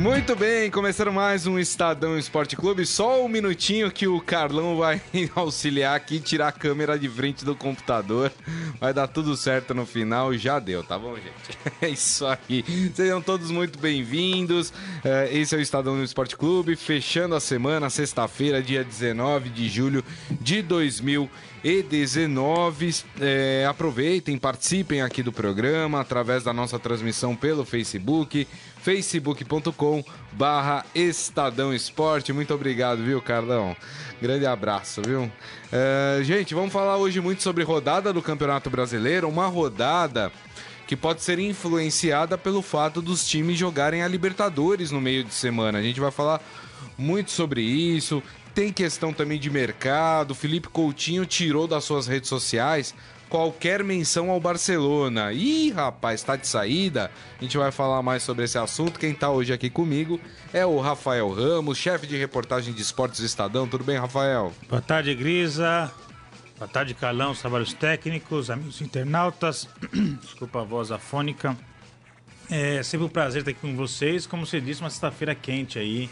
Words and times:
Muito 0.00 0.34
bem, 0.34 0.70
começando 0.70 1.12
mais 1.12 1.46
um 1.46 1.58
Estadão 1.58 2.16
Esporte 2.16 2.56
Clube. 2.56 2.86
Só 2.86 3.22
um 3.22 3.28
minutinho 3.28 3.90
que 3.90 4.08
o 4.08 4.18
Carlão 4.18 4.78
vai 4.78 4.98
auxiliar 5.36 5.94
aqui, 5.94 6.18
tirar 6.18 6.48
a 6.48 6.52
câmera 6.52 6.98
de 6.98 7.06
frente 7.06 7.44
do 7.44 7.54
computador. 7.54 8.32
Vai 8.80 8.94
dar 8.94 9.06
tudo 9.08 9.36
certo 9.36 9.74
no 9.74 9.84
final. 9.84 10.32
Já 10.32 10.58
deu, 10.58 10.82
tá 10.82 10.98
bom, 10.98 11.16
gente? 11.16 11.58
É 11.82 11.88
isso 11.90 12.24
aí. 12.26 12.64
Sejam 12.94 13.20
todos 13.20 13.50
muito 13.50 13.78
bem-vindos. 13.78 14.72
É, 15.04 15.28
esse 15.32 15.54
é 15.54 15.58
o 15.58 15.60
Estadão 15.60 16.02
Esporte 16.02 16.34
Clube, 16.34 16.76
fechando 16.76 17.34
a 17.34 17.40
semana, 17.40 17.90
sexta-feira, 17.90 18.62
dia 18.62 18.82
19 18.82 19.50
de 19.50 19.68
julho 19.68 20.02
de 20.40 20.62
2019. 21.62 23.04
É, 23.20 23.66
aproveitem, 23.68 24.38
participem 24.38 25.02
aqui 25.02 25.22
do 25.22 25.32
programa 25.32 26.00
através 26.00 26.42
da 26.42 26.52
nossa 26.52 26.78
transmissão 26.78 27.36
pelo 27.36 27.64
Facebook 27.64 28.46
facebook.com 28.82 30.02
barra 30.32 30.84
Estadão 30.94 31.74
Esporte. 31.74 32.32
Muito 32.32 32.54
obrigado, 32.54 33.04
viu, 33.04 33.20
Carlão? 33.20 33.76
Grande 34.20 34.46
abraço, 34.46 35.02
viu? 35.02 35.24
Uh, 35.24 36.24
gente, 36.24 36.54
vamos 36.54 36.72
falar 36.72 36.96
hoje 36.96 37.20
muito 37.20 37.42
sobre 37.42 37.62
rodada 37.62 38.12
do 38.12 38.22
Campeonato 38.22 38.70
Brasileiro, 38.70 39.28
uma 39.28 39.46
rodada 39.46 40.32
que 40.86 40.96
pode 40.96 41.22
ser 41.22 41.38
influenciada 41.38 42.36
pelo 42.36 42.62
fato 42.62 43.00
dos 43.00 43.28
times 43.28 43.56
jogarem 43.56 44.02
a 44.02 44.08
Libertadores 44.08 44.90
no 44.90 45.00
meio 45.00 45.22
de 45.22 45.32
semana. 45.32 45.78
A 45.78 45.82
gente 45.82 46.00
vai 46.00 46.10
falar 46.10 46.40
muito 46.98 47.30
sobre 47.30 47.62
isso. 47.62 48.22
Tem 48.54 48.72
questão 48.72 49.12
também 49.12 49.38
de 49.38 49.50
mercado. 49.50 50.34
Felipe 50.34 50.68
Coutinho 50.68 51.24
tirou 51.24 51.66
das 51.66 51.84
suas 51.84 52.06
redes 52.06 52.28
sociais 52.28 52.94
qualquer 53.30 53.84
menção 53.84 54.28
ao 54.28 54.40
Barcelona. 54.40 55.32
Ih, 55.32 55.70
rapaz, 55.70 56.22
tá 56.22 56.34
de 56.34 56.46
saída. 56.46 57.10
A 57.38 57.42
gente 57.42 57.56
vai 57.56 57.70
falar 57.70 58.02
mais 58.02 58.24
sobre 58.24 58.44
esse 58.44 58.58
assunto. 58.58 58.98
Quem 58.98 59.14
tá 59.14 59.30
hoje 59.30 59.52
aqui 59.52 59.70
comigo 59.70 60.20
é 60.52 60.66
o 60.66 60.80
Rafael 60.80 61.32
Ramos, 61.32 61.78
chefe 61.78 62.06
de 62.06 62.16
reportagem 62.16 62.74
de 62.74 62.82
esportes 62.82 63.20
Estadão. 63.20 63.68
Tudo 63.68 63.84
bem, 63.84 63.96
Rafael? 63.96 64.52
Boa 64.68 64.82
tarde, 64.82 65.14
Grisa. 65.14 65.90
Boa 66.58 66.68
tarde, 66.68 66.92
Calão, 66.92 67.34
trabalhos 67.34 67.72
técnicos, 67.72 68.50
amigos 68.50 68.82
internautas. 68.82 69.66
Desculpa 70.20 70.60
a 70.60 70.64
voz 70.64 70.90
afônica. 70.90 71.56
É 72.50 72.82
sempre 72.82 73.06
um 73.06 73.08
prazer 73.08 73.40
estar 73.40 73.52
aqui 73.52 73.60
com 73.60 73.76
vocês. 73.76 74.26
Como 74.26 74.44
você 74.44 74.60
disse, 74.60 74.80
uma 74.80 74.90
sexta-feira 74.90 75.34
quente 75.36 75.78
aí, 75.78 76.10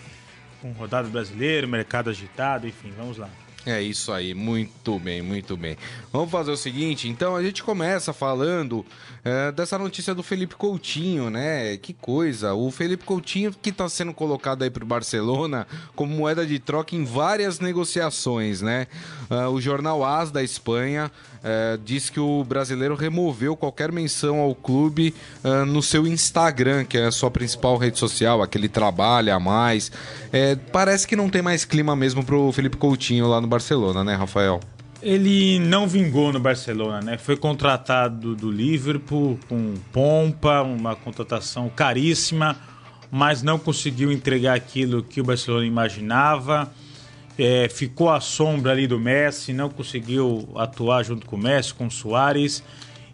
com 0.61 0.73
rodado 0.73 1.09
brasileiro, 1.09 1.69
mercado 1.69 2.11
agitado, 2.11 2.67
enfim, 2.67 2.93
vamos 2.97 3.19
lá. 3.19 3.29
É 3.67 3.83
isso 3.83 4.13
aí, 4.13 4.33
muito 4.33 4.99
bem, 4.99 5.21
muito 5.21 5.55
bem. 5.55 5.77
Vamos 6.11 6.31
fazer 6.31 6.51
o 6.51 6.57
seguinte, 6.57 7.07
então 7.07 7.37
a 7.37 7.43
gente 7.43 7.63
começa 7.63 8.15
falando 8.15 8.87
é, 9.23 9.53
dessa 9.53 9.77
notícia 9.77 10.15
do 10.15 10.23
Felipe 10.23 10.55
Coutinho, 10.55 11.29
né? 11.29 11.77
Que 11.77 11.93
coisa, 11.93 12.55
o 12.55 12.71
Felipe 12.71 13.05
Coutinho 13.05 13.53
que 13.53 13.69
está 13.69 13.87
sendo 13.89 14.15
colocado 14.15 14.63
aí 14.63 14.71
para 14.71 14.85
o 14.85 14.87
Barcelona 14.87 15.67
como 15.95 16.17
moeda 16.17 16.47
de 16.47 16.59
troca 16.59 16.97
em 16.97 17.05
várias 17.05 17.61
negociações, 17.61 18.63
né? 18.63 18.87
Uh, 19.31 19.51
o 19.51 19.61
jornal 19.61 20.03
AS 20.03 20.31
da 20.31 20.43
Espanha 20.43 21.11
uh, 21.49 21.79
diz 21.85 22.11
que 22.11 22.21
o 22.21 22.45
brasileiro 22.45 22.95
removeu 22.95 23.57
qualquer 23.57 23.91
menção 23.91 24.39
ao 24.41 24.55
clube 24.55 25.15
uh, 25.43 25.65
no 25.65 25.83
seu 25.83 26.07
Instagram, 26.07 26.85
que 26.85 26.99
é 26.99 27.07
a 27.07 27.11
sua 27.11 27.31
principal 27.31 27.77
rede 27.77 27.99
social, 27.99 28.43
aquele 28.43 28.69
trabalha 28.69 29.39
mais. 29.41 29.91
É, 30.33 30.57
parece 30.57 31.07
que 31.07 31.17
não 31.17 31.31
tem 31.31 31.41
mais 31.41 31.65
clima 31.65 31.97
mesmo 31.97 32.23
pro 32.23 32.53
Felipe 32.53 32.77
Coutinho 32.77 33.27
lá 33.27 33.41
no 33.41 33.47
Barcelona, 33.47 34.05
né, 34.05 34.15
Rafael? 34.15 34.61
Ele 35.01 35.61
não 35.61 35.87
vingou 35.87 36.33
no 36.33 36.41
Barcelona, 36.41 37.01
né? 37.01 37.19
Foi 37.19 37.37
contratado 37.37 38.35
do 38.35 38.51
Liverpool 38.51 39.39
com 39.49 39.75
pompa, 39.93 40.63
uma 40.63 40.97
contratação 40.97 41.69
caríssima, 41.69 42.57
mas 43.11 43.43
não 43.43 43.59
conseguiu 43.61 44.11
entregar 44.11 44.57
aquilo 44.57 45.03
que 45.03 45.21
o 45.21 45.25
Barcelona 45.25 45.65
imaginava. 45.65 46.71
É, 47.39 47.69
ficou 47.69 48.11
à 48.11 48.21
sombra 48.21 48.73
ali 48.73 48.87
do 48.87 48.99
Messi, 48.99 49.53
não 49.53 49.71
conseguiu 49.71 50.49
atuar 50.57 51.05
junto 51.05 51.25
com 51.25 51.37
o 51.37 51.39
Messi, 51.39 51.73
com 51.73 51.87
o 51.87 51.91
Soares. 51.91 52.63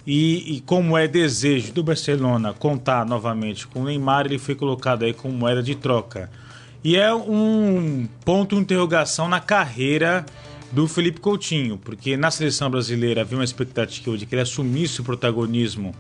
E, 0.07 0.57
e, 0.57 0.61
como 0.61 0.99
é 0.99 1.09
desejo 1.09 1.73
do 1.73 1.83
Barcelona 1.83 2.53
contar 2.53 3.07
novamente 3.07 3.67
com 3.67 3.81
o 3.81 3.85
Neymar, 3.85 4.27
ele 4.27 4.39
foi 4.39 4.55
colocado 4.55 5.05
aí 5.05 5.15
como 5.15 5.35
moeda 5.35 5.63
de 5.63 5.75
troca. 5.75 6.31
E 6.83 6.97
é 6.97 7.15
um 7.15 8.07
ponto 8.25 8.55
de 8.55 8.61
interrogação 8.61 9.29
na 9.29 9.41
carreira 9.41 10.27
do 10.71 10.87
Felipe 10.87 11.21
Coutinho, 11.21 11.79
porque 11.79 12.17
na 12.17 12.31
seleção 12.31 12.69
brasileira 12.69 13.23
havia 13.23 13.39
uma 13.39 13.45
expectativa 13.45 14.19
de 14.19 14.27
que 14.27 14.35
ele 14.35 14.43
assumisse 14.43 15.01
o 15.01 15.05
protagonismo 15.05 15.95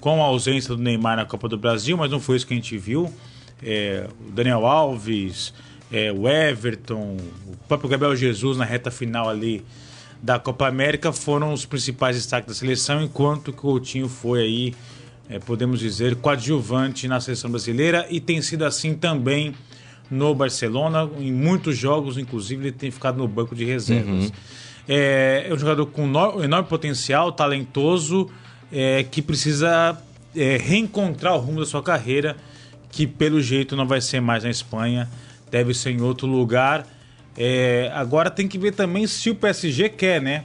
com 0.00 0.22
a 0.22 0.26
ausência 0.26 0.76
do 0.76 0.82
Neymar 0.82 1.16
na 1.16 1.24
Copa 1.24 1.48
do 1.48 1.58
Brasil, 1.58 1.96
mas 1.96 2.10
não 2.10 2.20
foi 2.20 2.36
isso 2.36 2.46
que 2.46 2.54
a 2.54 2.56
gente 2.56 2.76
viu. 2.78 3.12
É, 3.60 4.06
o 4.28 4.30
Daniel 4.30 4.64
Alves, 4.64 5.52
é, 5.90 6.12
o 6.12 6.28
Everton, 6.28 7.16
o 7.46 7.56
próprio 7.66 7.88
Gabriel 7.88 8.14
Jesus 8.14 8.56
na 8.56 8.64
reta 8.64 8.90
final 8.90 9.28
ali 9.28 9.64
da 10.22 10.38
Copa 10.38 10.66
América 10.66 11.12
foram 11.12 11.52
os 11.52 11.64
principais 11.64 12.16
destaques 12.16 12.48
da 12.48 12.54
seleção, 12.54 13.02
enquanto 13.02 13.48
o 13.48 13.52
Coutinho 13.52 14.08
foi 14.08 14.42
aí, 14.42 14.74
é, 15.28 15.38
podemos 15.38 15.80
dizer, 15.80 16.16
coadjuvante 16.16 17.06
na 17.06 17.20
seleção 17.20 17.50
brasileira 17.50 18.06
e 18.10 18.20
tem 18.20 18.42
sido 18.42 18.64
assim 18.64 18.94
também 18.94 19.54
no 20.10 20.34
Barcelona. 20.34 21.08
Em 21.18 21.32
muitos 21.32 21.76
jogos, 21.76 22.18
inclusive, 22.18 22.64
ele 22.64 22.72
tem 22.72 22.90
ficado 22.90 23.18
no 23.18 23.28
banco 23.28 23.54
de 23.54 23.64
reservas. 23.64 24.26
Uhum. 24.26 24.30
É, 24.88 25.46
é, 25.48 25.54
um 25.54 25.58
jogador 25.58 25.86
com 25.86 26.04
enorme 26.42 26.68
potencial, 26.68 27.30
talentoso, 27.30 28.28
é, 28.72 29.04
que 29.04 29.20
precisa 29.20 29.98
é, 30.34 30.56
reencontrar 30.56 31.34
o 31.34 31.38
rumo 31.38 31.60
da 31.60 31.66
sua 31.66 31.82
carreira, 31.82 32.36
que 32.90 33.06
pelo 33.06 33.40
jeito 33.40 33.76
não 33.76 33.86
vai 33.86 34.00
ser 34.00 34.20
mais 34.20 34.44
na 34.44 34.50
Espanha, 34.50 35.08
deve 35.50 35.74
ser 35.74 35.90
em 35.90 36.00
outro 36.00 36.26
lugar. 36.26 36.86
É, 37.36 37.90
agora 37.94 38.30
tem 38.30 38.48
que 38.48 38.58
ver 38.58 38.72
também 38.72 39.06
se 39.06 39.30
o 39.30 39.34
PSG 39.34 39.88
quer, 39.90 40.20
né? 40.20 40.44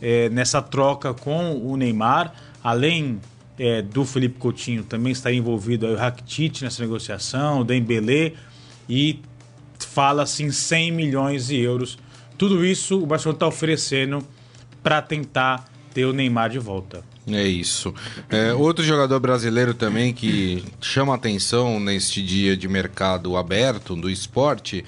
É, 0.00 0.30
nessa 0.30 0.62
troca 0.62 1.12
com 1.12 1.56
o 1.56 1.76
Neymar, 1.76 2.32
além 2.64 3.20
é, 3.58 3.82
do 3.82 4.06
Felipe 4.06 4.38
Coutinho, 4.38 4.82
também 4.82 5.12
está 5.12 5.30
envolvido 5.30 5.86
o 5.86 5.94
Rakitic 5.94 6.62
nessa 6.62 6.82
negociação, 6.82 7.60
o 7.60 7.64
Dembélé, 7.64 8.32
e 8.88 9.20
fala-se 9.78 10.42
em 10.42 10.50
100 10.50 10.92
milhões 10.92 11.48
de 11.48 11.60
euros. 11.60 11.98
Tudo 12.38 12.64
isso 12.64 13.02
o 13.02 13.04
Barcelona 13.04 13.36
está 13.36 13.46
oferecendo 13.46 14.26
para 14.82 15.02
tentar 15.02 15.66
ter 15.92 16.06
o 16.06 16.12
Neymar 16.12 16.48
de 16.48 16.58
volta. 16.58 17.04
É 17.36 17.46
isso. 17.46 17.94
É, 18.28 18.52
outro 18.52 18.84
jogador 18.84 19.18
brasileiro 19.20 19.74
também 19.74 20.12
que 20.12 20.64
chama 20.80 21.14
atenção 21.14 21.80
neste 21.80 22.22
dia 22.22 22.56
de 22.56 22.68
mercado 22.68 23.36
aberto 23.36 23.94
do 23.94 24.10
esporte 24.10 24.84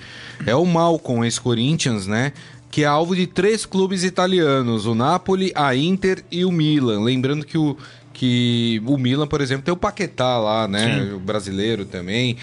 é 0.46 0.54
o 0.54 0.64
Malcom, 0.64 1.24
ex-Corinthians, 1.24 2.06
né? 2.06 2.32
Que 2.70 2.84
é 2.84 2.86
alvo 2.86 3.14
de 3.14 3.26
três 3.26 3.66
clubes 3.66 4.02
italianos: 4.02 4.86
o 4.86 4.94
Napoli, 4.94 5.52
a 5.54 5.74
Inter 5.76 6.24
e 6.30 6.44
o 6.44 6.50
Milan. 6.50 7.02
Lembrando 7.02 7.44
que 7.44 7.58
o, 7.58 7.76
que 8.12 8.80
o 8.86 8.96
Milan, 8.96 9.26
por 9.26 9.40
exemplo, 9.40 9.64
tem 9.64 9.74
o 9.74 9.76
Paquetá 9.76 10.38
lá, 10.38 10.68
né? 10.68 11.06
Sim. 11.06 11.12
O 11.14 11.18
brasileiro 11.18 11.84
também. 11.84 12.36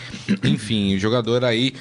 Enfim, 0.43 0.95
o 0.95 0.99
jogador 0.99 1.43
aí. 1.45 1.73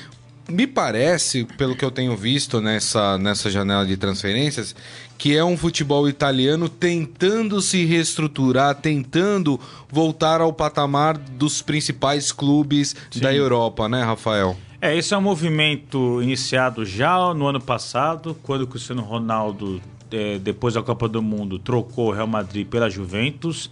Me 0.50 0.66
parece, 0.66 1.44
pelo 1.44 1.76
que 1.76 1.84
eu 1.84 1.91
tenho 1.91 2.16
visto 2.16 2.60
nessa, 2.60 3.19
nessa 3.19 3.50
janela 3.50 3.84
de 3.84 3.97
transferências, 3.97 4.75
que 5.19 5.36
é 5.36 5.44
um 5.44 5.56
futebol 5.56 6.09
italiano 6.09 6.69
tentando 6.69 7.60
se 7.60 7.84
reestruturar, 7.84 8.75
tentando 8.76 9.60
voltar 9.91 10.41
ao 10.41 10.53
patamar 10.53 11.19
dos 11.19 11.60
principais 11.60 12.32
clubes 12.32 12.97
Sim. 13.10 13.20
da 13.20 13.34
Europa, 13.34 13.88
né, 13.88 14.03
Rafael? 14.03 14.56
É, 14.81 14.96
esse 14.96 15.12
é 15.12 15.19
um 15.19 15.22
movimento 15.22 16.22
iniciado 16.22 16.84
já 16.84 17.34
no 17.34 17.46
ano 17.46 17.61
passado, 17.61 18.37
quando 18.43 18.62
o 18.62 18.67
Cristiano 18.67 19.02
Ronaldo 19.02 19.82
é, 20.11 20.38
depois 20.38 20.75
da 20.75 20.82
Copa 20.82 21.08
do 21.08 21.22
Mundo, 21.22 21.58
trocou 21.58 22.08
o 22.08 22.12
Real 22.12 22.26
Madrid 22.26 22.67
pela 22.67 22.88
Juventus. 22.88 23.70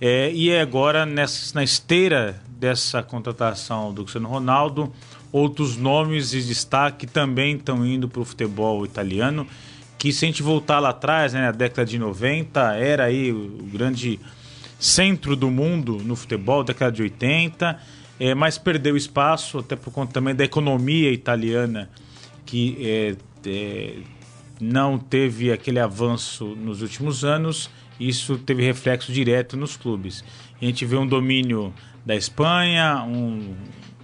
É, 0.00 0.30
e 0.32 0.50
é 0.50 0.60
agora, 0.60 1.06
nessa, 1.06 1.54
na 1.54 1.62
esteira 1.62 2.40
dessa 2.48 3.02
contratação 3.02 3.92
do 3.92 4.02
Cristiano 4.02 4.28
Ronaldo, 4.28 4.92
outros 5.34 5.76
nomes 5.76 6.30
de 6.30 6.46
destaque 6.46 7.08
também 7.08 7.56
estão 7.56 7.84
indo 7.84 8.08
para 8.08 8.22
o 8.22 8.24
futebol 8.24 8.84
italiano. 8.84 9.44
Que 9.98 10.12
se 10.12 10.24
a 10.24 10.28
gente 10.28 10.44
voltar 10.44 10.78
lá 10.78 10.90
atrás, 10.90 11.32
né, 11.32 11.40
na 11.40 11.50
década 11.50 11.84
de 11.84 11.98
90, 11.98 12.76
era 12.76 13.06
aí 13.06 13.32
o 13.32 13.64
grande 13.72 14.20
centro 14.78 15.34
do 15.34 15.50
mundo 15.50 16.00
no 16.04 16.14
futebol, 16.14 16.62
década 16.62 16.92
de 16.92 17.02
80, 17.02 17.80
é, 18.20 18.32
mas 18.32 18.58
perdeu 18.58 18.96
espaço, 18.96 19.58
até 19.58 19.74
por 19.74 19.92
conta 19.92 20.12
também 20.12 20.36
da 20.36 20.44
economia 20.44 21.10
italiana, 21.10 21.90
que 22.46 22.76
é, 22.80 23.16
é, 23.44 23.94
não 24.60 24.96
teve 24.96 25.50
aquele 25.50 25.80
avanço 25.80 26.44
nos 26.54 26.80
últimos 26.80 27.24
anos, 27.24 27.68
isso 27.98 28.38
teve 28.38 28.62
reflexo 28.62 29.12
direto 29.12 29.56
nos 29.56 29.76
clubes. 29.76 30.22
A 30.62 30.64
gente 30.64 30.84
vê 30.84 30.96
um 30.96 31.06
domínio 31.06 31.74
da 32.06 32.14
Espanha, 32.14 33.02
um 33.02 33.56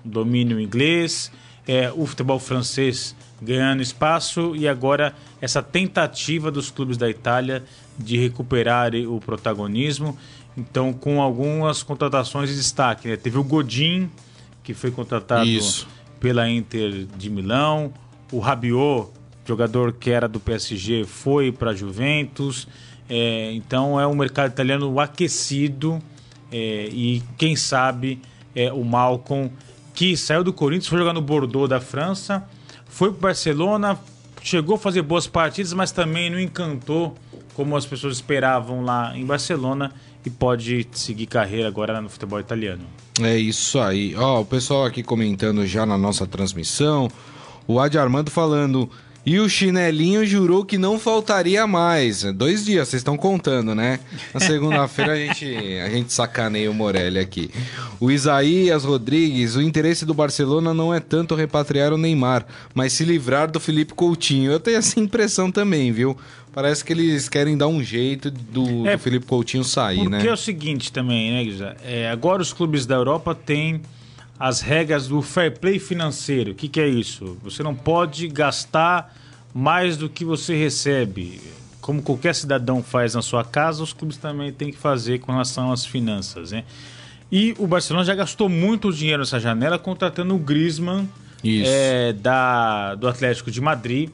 domínio 0.04 0.60
inglês, 0.60 1.30
é, 1.66 1.92
o 1.94 2.06
futebol 2.06 2.38
francês 2.38 3.14
ganhando 3.40 3.82
espaço 3.82 4.54
e 4.54 4.68
agora 4.68 5.14
essa 5.40 5.62
tentativa 5.62 6.50
dos 6.50 6.70
clubes 6.70 6.96
da 6.96 7.08
Itália 7.08 7.64
de 7.98 8.18
recuperar 8.18 8.94
o 8.94 9.20
protagonismo. 9.20 10.16
Então, 10.56 10.92
com 10.92 11.22
algumas 11.22 11.82
contratações 11.82 12.50
de 12.50 12.56
destaque. 12.56 13.08
Né? 13.08 13.16
Teve 13.16 13.38
o 13.38 13.44
Godin, 13.44 14.10
que 14.62 14.74
foi 14.74 14.90
contratado 14.90 15.46
Isso. 15.46 15.88
pela 16.18 16.48
Inter 16.50 17.06
de 17.16 17.30
Milão. 17.30 17.92
O 18.32 18.40
Rabiot, 18.40 19.08
jogador 19.46 19.92
que 19.92 20.10
era 20.10 20.28
do 20.28 20.40
PSG, 20.40 21.04
foi 21.04 21.50
para 21.52 21.70
a 21.70 21.74
Juventus. 21.74 22.68
É, 23.08 23.52
então, 23.52 23.98
é 23.98 24.06
um 24.06 24.14
mercado 24.14 24.50
italiano 24.50 24.98
aquecido. 25.00 26.00
É, 26.52 26.88
e 26.90 27.22
quem 27.38 27.54
sabe 27.54 28.20
é, 28.54 28.72
o 28.72 28.84
Malcolm, 28.84 29.50
que 29.94 30.16
saiu 30.16 30.42
do 30.44 30.52
Corinthians, 30.52 30.88
foi 30.88 30.98
jogar 30.98 31.12
no 31.12 31.20
Bordeaux 31.20 31.68
da 31.68 31.80
França, 31.80 32.44
foi 32.86 33.10
para 33.10 33.18
o 33.18 33.20
Barcelona, 33.20 33.98
chegou 34.42 34.76
a 34.76 34.78
fazer 34.78 35.02
boas 35.02 35.26
partidas, 35.26 35.72
mas 35.72 35.92
também 35.92 36.30
não 36.30 36.40
encantou 36.40 37.14
como 37.54 37.76
as 37.76 37.84
pessoas 37.84 38.16
esperavam 38.16 38.82
lá 38.82 39.16
em 39.16 39.24
Barcelona 39.24 39.92
e 40.24 40.30
pode 40.30 40.86
seguir 40.92 41.26
carreira 41.26 41.68
agora 41.68 42.00
no 42.00 42.08
futebol 42.08 42.40
italiano. 42.40 42.84
É 43.20 43.36
isso 43.36 43.78
aí. 43.78 44.14
Ó, 44.16 44.40
o 44.40 44.44
pessoal 44.44 44.84
aqui 44.84 45.02
comentando 45.02 45.66
já 45.66 45.84
na 45.84 45.98
nossa 45.98 46.26
transmissão, 46.26 47.08
o 47.66 47.78
Adi 47.78 47.98
Armando 47.98 48.30
falando 48.30 48.90
e 49.24 49.38
o 49.38 49.48
chinelinho 49.48 50.24
jurou 50.24 50.64
que 50.64 50.78
não 50.78 50.98
faltaria 50.98 51.66
mais. 51.66 52.22
Dois 52.32 52.64
dias, 52.64 52.88
vocês 52.88 53.00
estão 53.00 53.16
contando, 53.16 53.74
né? 53.74 54.00
Na 54.32 54.40
segunda-feira 54.40 55.12
a 55.12 55.16
gente, 55.16 55.54
a 55.84 55.90
gente 55.90 56.12
sacaneia 56.12 56.70
o 56.70 56.74
Morelli 56.74 57.18
aqui. 57.18 57.50
O 57.98 58.10
Isaías 58.10 58.84
Rodrigues, 58.84 59.56
o 59.56 59.62
interesse 59.62 60.06
do 60.06 60.14
Barcelona 60.14 60.72
não 60.72 60.92
é 60.92 61.00
tanto 61.00 61.34
repatriar 61.34 61.92
o 61.92 61.98
Neymar, 61.98 62.46
mas 62.74 62.94
se 62.94 63.04
livrar 63.04 63.50
do 63.50 63.60
Felipe 63.60 63.92
Coutinho. 63.92 64.50
Eu 64.50 64.60
tenho 64.60 64.78
essa 64.78 64.98
impressão 64.98 65.50
também, 65.50 65.92
viu? 65.92 66.16
Parece 66.52 66.84
que 66.84 66.92
eles 66.92 67.28
querem 67.28 67.56
dar 67.56 67.68
um 67.68 67.82
jeito 67.82 68.30
do, 68.30 68.86
é, 68.88 68.96
do 68.96 68.98
Felipe 68.98 69.26
Coutinho 69.26 69.62
sair, 69.62 69.98
porque 69.98 70.10
né? 70.10 70.16
Porque 70.18 70.30
é 70.30 70.32
o 70.32 70.36
seguinte 70.36 70.90
também, 70.90 71.30
né, 71.30 71.44
Guisa? 71.44 71.76
É, 71.84 72.10
agora 72.10 72.42
os 72.42 72.52
clubes 72.52 72.86
da 72.86 72.96
Europa 72.96 73.34
têm 73.34 73.80
as 74.40 74.62
regras 74.62 75.06
do 75.06 75.20
fair 75.20 75.58
play 75.58 75.78
financeiro. 75.78 76.52
O 76.52 76.54
que, 76.54 76.66
que 76.66 76.80
é 76.80 76.88
isso? 76.88 77.36
Você 77.42 77.62
não 77.62 77.74
pode 77.74 78.26
gastar 78.26 79.14
mais 79.52 79.98
do 79.98 80.08
que 80.08 80.24
você 80.24 80.56
recebe. 80.56 81.42
Como 81.82 82.00
qualquer 82.00 82.34
cidadão 82.34 82.82
faz 82.82 83.14
na 83.14 83.20
sua 83.20 83.44
casa, 83.44 83.82
os 83.82 83.92
clubes 83.92 84.16
também 84.16 84.50
têm 84.50 84.70
que 84.70 84.78
fazer 84.78 85.18
com 85.18 85.30
relação 85.30 85.70
às 85.70 85.84
finanças. 85.84 86.52
Né? 86.52 86.64
E 87.30 87.54
o 87.58 87.66
Barcelona 87.66 88.02
já 88.02 88.14
gastou 88.14 88.48
muito 88.48 88.90
dinheiro 88.90 89.20
nessa 89.20 89.38
janela 89.38 89.78
contratando 89.78 90.34
o 90.34 90.38
Griezmann 90.38 91.06
é, 91.44 92.14
da, 92.14 92.94
do 92.94 93.06
Atlético 93.06 93.50
de 93.50 93.60
Madrid. 93.60 94.08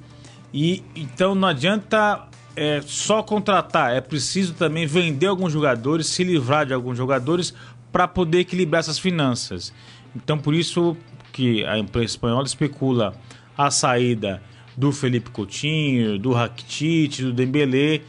E 0.52 0.82
então 0.96 1.36
não 1.36 1.46
adianta 1.46 2.26
é, 2.56 2.82
só 2.84 3.22
contratar, 3.22 3.94
é 3.94 4.00
preciso 4.00 4.54
também 4.54 4.86
vender 4.86 5.26
alguns 5.26 5.52
jogadores, 5.52 6.08
se 6.08 6.24
livrar 6.24 6.66
de 6.66 6.72
alguns 6.72 6.96
jogadores 6.96 7.54
para 7.92 8.08
poder 8.08 8.40
equilibrar 8.40 8.80
essas 8.80 8.98
finanças. 8.98 9.72
Então, 10.16 10.38
por 10.38 10.54
isso 10.54 10.96
que 11.32 11.64
a 11.64 11.78
imprensa 11.78 12.12
espanhola 12.14 12.46
especula 12.46 13.14
a 13.56 13.70
saída 13.70 14.42
do 14.76 14.92
Felipe 14.92 15.30
Coutinho, 15.30 16.18
do 16.18 16.32
Rakitic, 16.32 17.20
do 17.20 17.32
Dembélé, 17.32 18.02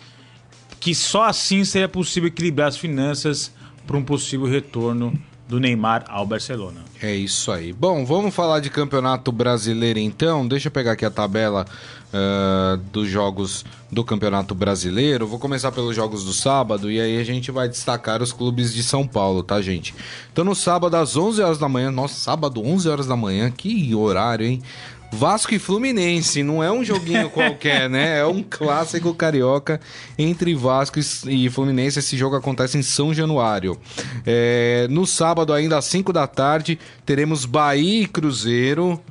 que 0.79 0.93
só 0.93 1.23
assim 1.23 1.63
seria 1.63 1.87
possível 1.87 2.27
equilibrar 2.27 2.67
as 2.67 2.77
finanças 2.77 3.53
para 3.85 3.97
um 3.97 4.03
possível 4.03 4.47
retorno 4.47 5.13
do 5.47 5.59
Neymar 5.59 6.03
ao 6.09 6.25
Barcelona. 6.25 6.81
É 7.01 7.15
isso 7.15 7.51
aí. 7.51 7.71
Bom, 7.71 8.05
vamos 8.05 8.35
falar 8.35 8.59
de 8.59 8.69
campeonato 8.69 9.31
brasileiro 9.31 9.99
então. 9.99 10.45
Deixa 10.47 10.67
eu 10.67 10.71
pegar 10.71 10.93
aqui 10.93 11.05
a 11.05 11.11
tabela 11.11 11.65
uh, 12.13 12.77
dos 12.91 13.07
jogos 13.07 13.65
do 13.91 14.03
campeonato 14.03 14.53
brasileiro. 14.53 15.27
Vou 15.27 15.39
começar 15.39 15.71
pelos 15.71 15.95
jogos 15.95 16.23
do 16.23 16.33
sábado 16.33 16.91
e 16.91 16.99
aí 16.99 17.19
a 17.19 17.23
gente 17.23 17.51
vai 17.51 17.67
destacar 17.67 18.21
os 18.21 18.31
clubes 18.31 18.73
de 18.73 18.83
São 18.83 19.07
Paulo, 19.07 19.43
tá, 19.43 19.61
gente? 19.61 19.95
Então 20.31 20.43
no 20.43 20.55
sábado 20.55 20.95
às 20.95 21.15
11 21.15 21.41
horas 21.41 21.57
da 21.57 21.69
manhã, 21.69 21.91
nossa, 21.91 22.15
sábado 22.15 22.61
11 22.63 22.89
horas 22.89 23.07
da 23.07 23.15
manhã, 23.15 23.49
que 23.49 23.93
horário, 23.95 24.45
hein? 24.45 24.61
Vasco 25.11 25.53
e 25.53 25.59
Fluminense, 25.59 26.43
não 26.43 26.61
é 26.61 26.71
um 26.71 26.83
joguinho 26.83 27.29
qualquer, 27.29 27.89
né? 27.89 28.19
É 28.19 28.25
um 28.25 28.43
clássico 28.43 29.13
carioca 29.13 29.79
entre 30.17 30.53
Vasco 30.53 30.99
e 30.99 31.49
Fluminense. 31.49 31.99
Esse 31.99 32.17
jogo 32.17 32.35
acontece 32.35 32.77
em 32.77 32.81
São 32.81 33.13
Januário. 33.13 33.77
É, 34.25 34.85
no 34.89 35.07
sábado, 35.07 35.53
ainda 35.53 35.77
às 35.77 35.85
5 35.85 36.11
da 36.11 36.27
tarde, 36.27 36.77
teremos 37.05 37.45
Bahia 37.45 38.03
e 38.03 38.07
Cruzeiro. 38.07 39.01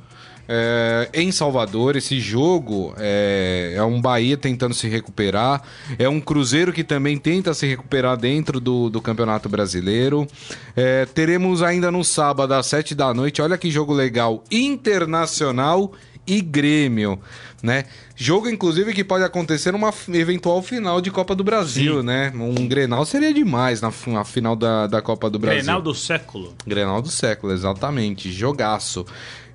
É, 0.47 1.09
em 1.13 1.31
Salvador. 1.31 1.95
Esse 1.95 2.19
jogo 2.19 2.93
é, 2.97 3.73
é, 3.75 3.83
um 3.83 4.01
Bahia 4.01 4.37
tentando 4.37 4.73
se 4.73 4.87
recuperar, 4.87 5.61
é 5.99 6.07
um 6.07 6.21
Cruzeiro 6.21 6.71
que 6.71 6.83
também 6.83 7.17
tenta 7.17 7.53
se 7.53 7.65
recuperar 7.67 8.17
dentro 8.17 8.59
do, 8.59 8.89
do 8.89 9.01
Campeonato 9.01 9.49
Brasileiro. 9.49 10.27
É, 10.75 11.05
teremos 11.05 11.61
ainda 11.61 11.91
no 11.91 12.03
sábado, 12.03 12.53
às 12.53 12.65
7 12.67 12.95
da 12.95 13.13
noite, 13.13 13.41
olha 13.41 13.57
que 13.57 13.69
jogo 13.69 13.93
legal: 13.93 14.43
Internacional 14.51 15.91
e 16.27 16.41
Grêmio, 16.41 17.19
né? 17.63 17.85
Jogo, 18.13 18.49
inclusive, 18.49 18.93
que 18.93 19.03
pode 19.03 19.23
acontecer 19.23 19.71
numa 19.71 19.93
eventual 20.09 20.61
final 20.61 20.99
de 20.99 21.09
Copa 21.09 21.33
do 21.33 21.43
Brasil, 21.43 22.01
Sim. 22.01 22.05
né? 22.05 22.33
Um 22.35 22.67
Grenal 22.67 23.05
seria 23.05 23.33
demais 23.33 23.79
na, 23.79 23.93
na, 24.07 24.25
final 24.25 24.55
da, 24.55 24.87
da 24.87 25.01
Copa 25.01 25.29
do 25.29 25.39
Brasil. 25.39 25.61
Grenal 25.61 25.81
do 25.81 25.93
século. 25.93 26.53
Grenal 26.65 27.01
do 27.01 27.09
século, 27.09 27.53
exatamente. 27.53 28.29
Jogaço. 28.29 29.05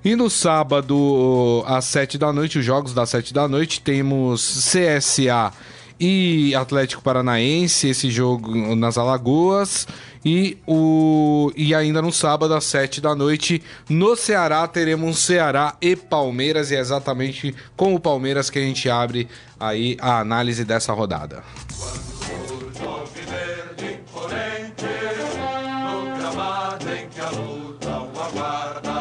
E 0.03 0.17
no 0.17 0.29
sábado, 0.29 1.63
às 1.65 1.85
7 1.85 2.17
da 2.17 2.33
noite, 2.33 2.59
os 2.59 2.65
jogos 2.65 2.93
das 2.93 3.09
7 3.09 3.33
da 3.33 3.47
noite, 3.47 3.79
temos 3.79 4.69
CSA 4.69 5.53
e 5.97 6.53
Atlético 6.55 7.01
Paranaense, 7.01 7.87
esse 7.87 8.11
jogo 8.11 8.75
nas 8.75 8.97
Alagoas. 8.97 9.87
E, 10.25 10.57
o, 10.67 11.51
e 11.55 11.73
ainda 11.73 12.01
no 12.01 12.11
sábado, 12.11 12.53
às 12.53 12.65
7 12.65 12.99
da 12.99 13.15
noite, 13.15 13.63
no 13.89 14.15
Ceará, 14.17 14.67
teremos 14.67 15.19
Ceará 15.19 15.77
e 15.81 15.95
Palmeiras. 15.95 16.69
E 16.71 16.75
é 16.75 16.79
exatamente 16.79 17.55
com 17.77 17.95
o 17.95 17.99
Palmeiras 17.99 18.49
que 18.49 18.59
a 18.59 18.61
gente 18.61 18.89
abre 18.89 19.29
aí 19.57 19.95
a 20.01 20.19
análise 20.19 20.65
dessa 20.65 20.91
rodada. 20.91 21.43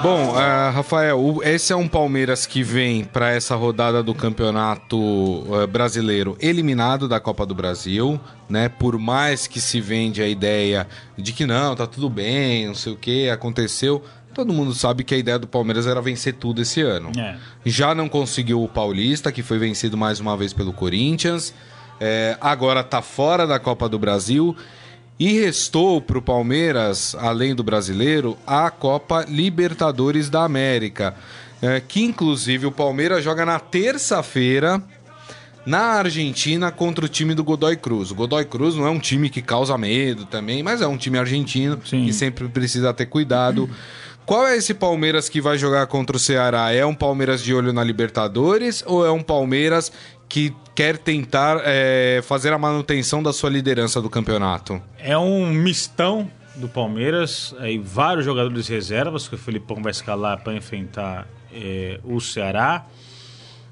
Bom, 0.02 0.30
uh, 0.30 0.72
Rafael, 0.74 1.38
esse 1.44 1.72
é 1.72 1.76
um 1.76 1.86
Palmeiras 1.86 2.44
que 2.44 2.60
vem 2.60 3.04
para 3.04 3.30
essa 3.30 3.54
rodada 3.54 4.02
do 4.02 4.12
Campeonato 4.12 4.96
uh, 4.98 5.64
Brasileiro 5.70 6.36
eliminado 6.40 7.06
da 7.06 7.20
Copa 7.20 7.46
do 7.46 7.54
Brasil, 7.54 8.18
né? 8.48 8.68
Por 8.68 8.98
mais 8.98 9.46
que 9.46 9.60
se 9.60 9.80
vende 9.80 10.20
a 10.20 10.26
ideia 10.26 10.88
de 11.16 11.32
que 11.32 11.46
não, 11.46 11.76
tá 11.76 11.86
tudo 11.86 12.10
bem, 12.10 12.66
não 12.66 12.74
sei 12.74 12.92
o 12.92 12.96
que, 12.96 13.30
aconteceu. 13.30 14.02
Todo 14.34 14.52
mundo 14.52 14.74
sabe 14.74 15.04
que 15.04 15.14
a 15.14 15.18
ideia 15.18 15.38
do 15.38 15.46
Palmeiras 15.46 15.86
era 15.86 16.02
vencer 16.02 16.34
tudo 16.34 16.62
esse 16.62 16.80
ano. 16.80 17.12
É. 17.16 17.36
Já 17.64 17.94
não 17.94 18.08
conseguiu 18.08 18.60
o 18.60 18.68
Paulista, 18.68 19.30
que 19.30 19.40
foi 19.40 19.58
vencido 19.58 19.96
mais 19.96 20.18
uma 20.18 20.36
vez 20.36 20.52
pelo 20.52 20.72
Corinthians. 20.72 21.54
É, 22.00 22.36
agora 22.40 22.82
tá 22.82 23.00
fora 23.00 23.46
da 23.46 23.60
Copa 23.60 23.88
do 23.88 24.00
Brasil 24.00 24.56
e 25.22 25.38
restou 25.38 26.00
para 26.00 26.18
o 26.18 26.22
Palmeiras, 26.22 27.14
além 27.16 27.54
do 27.54 27.62
brasileiro, 27.62 28.36
a 28.44 28.68
Copa 28.72 29.24
Libertadores 29.28 30.28
da 30.28 30.42
América. 30.42 31.14
É, 31.62 31.80
que 31.80 32.02
inclusive 32.02 32.66
o 32.66 32.72
Palmeiras 32.72 33.22
joga 33.22 33.46
na 33.46 33.60
terça-feira 33.60 34.82
na 35.64 35.78
Argentina 35.78 36.72
contra 36.72 37.04
o 37.04 37.08
time 37.08 37.34
do 37.34 37.44
Godoy 37.44 37.76
Cruz. 37.76 38.10
O 38.10 38.16
Godoy 38.16 38.44
Cruz 38.44 38.74
não 38.74 38.84
é 38.84 38.90
um 38.90 38.98
time 38.98 39.30
que 39.30 39.40
causa 39.40 39.78
medo 39.78 40.26
também, 40.26 40.60
mas 40.60 40.82
é 40.82 40.88
um 40.88 40.96
time 40.96 41.16
argentino 41.16 41.78
Sim. 41.84 42.04
que 42.04 42.12
sempre 42.12 42.48
precisa 42.48 42.92
ter 42.92 43.06
cuidado. 43.06 43.70
Qual 44.24 44.46
é 44.46 44.56
esse 44.56 44.72
Palmeiras 44.72 45.28
que 45.28 45.40
vai 45.40 45.58
jogar 45.58 45.86
contra 45.88 46.16
o 46.16 46.18
Ceará? 46.18 46.72
É 46.72 46.86
um 46.86 46.94
Palmeiras 46.94 47.42
de 47.42 47.52
olho 47.52 47.72
na 47.72 47.82
Libertadores 47.82 48.82
ou 48.86 49.04
é 49.04 49.10
um 49.10 49.22
Palmeiras 49.22 49.92
que 50.32 50.50
quer 50.74 50.96
tentar 50.96 51.60
é, 51.62 52.22
fazer 52.22 52.54
a 52.54 52.58
manutenção 52.58 53.22
da 53.22 53.34
sua 53.34 53.50
liderança 53.50 54.00
do 54.00 54.08
campeonato? 54.08 54.80
É 54.98 55.16
um 55.18 55.52
mistão 55.52 56.26
do 56.56 56.66
Palmeiras, 56.66 57.54
aí 57.58 57.76
vários 57.76 58.24
jogadores 58.24 58.66
reservas 58.66 59.28
que 59.28 59.34
o 59.34 59.38
Felipão 59.38 59.82
vai 59.82 59.90
escalar 59.90 60.42
para 60.42 60.54
enfrentar 60.54 61.28
é, 61.52 62.00
o 62.02 62.18
Ceará. 62.18 62.86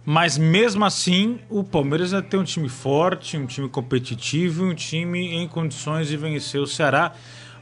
Mas 0.05 0.37
mesmo 0.37 0.85
assim, 0.85 1.39
o 1.49 1.65
Palmeiras 1.65 2.11
vai 2.11 2.21
ter 2.21 2.37
um 2.37 2.45
time 2.45 2.69
forte, 2.69 3.39
um 3.39 3.47
time 3.47 3.67
competitivo, 3.71 4.67
um 4.67 4.75
time 4.75 5.37
em 5.37 5.49
condições 5.49 6.09
de 6.09 6.17
vencer 6.19 6.61
o 6.61 6.67
Ceará, 6.67 7.15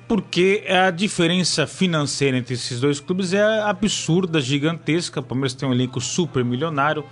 porque 0.09 0.65
a 0.69 0.91
diferença 0.91 1.69
financeira 1.69 2.37
entre 2.37 2.55
esses 2.55 2.81
dois 2.81 2.99
clubes 2.99 3.33
é 3.33 3.61
absurda, 3.61 4.41
gigantesca. 4.41 5.21
O 5.21 5.23
Palmeiras 5.23 5.55
tem 5.55 5.69
um 5.69 5.73
elenco 5.73 6.01
super 6.01 6.45
milionário, 6.45 7.05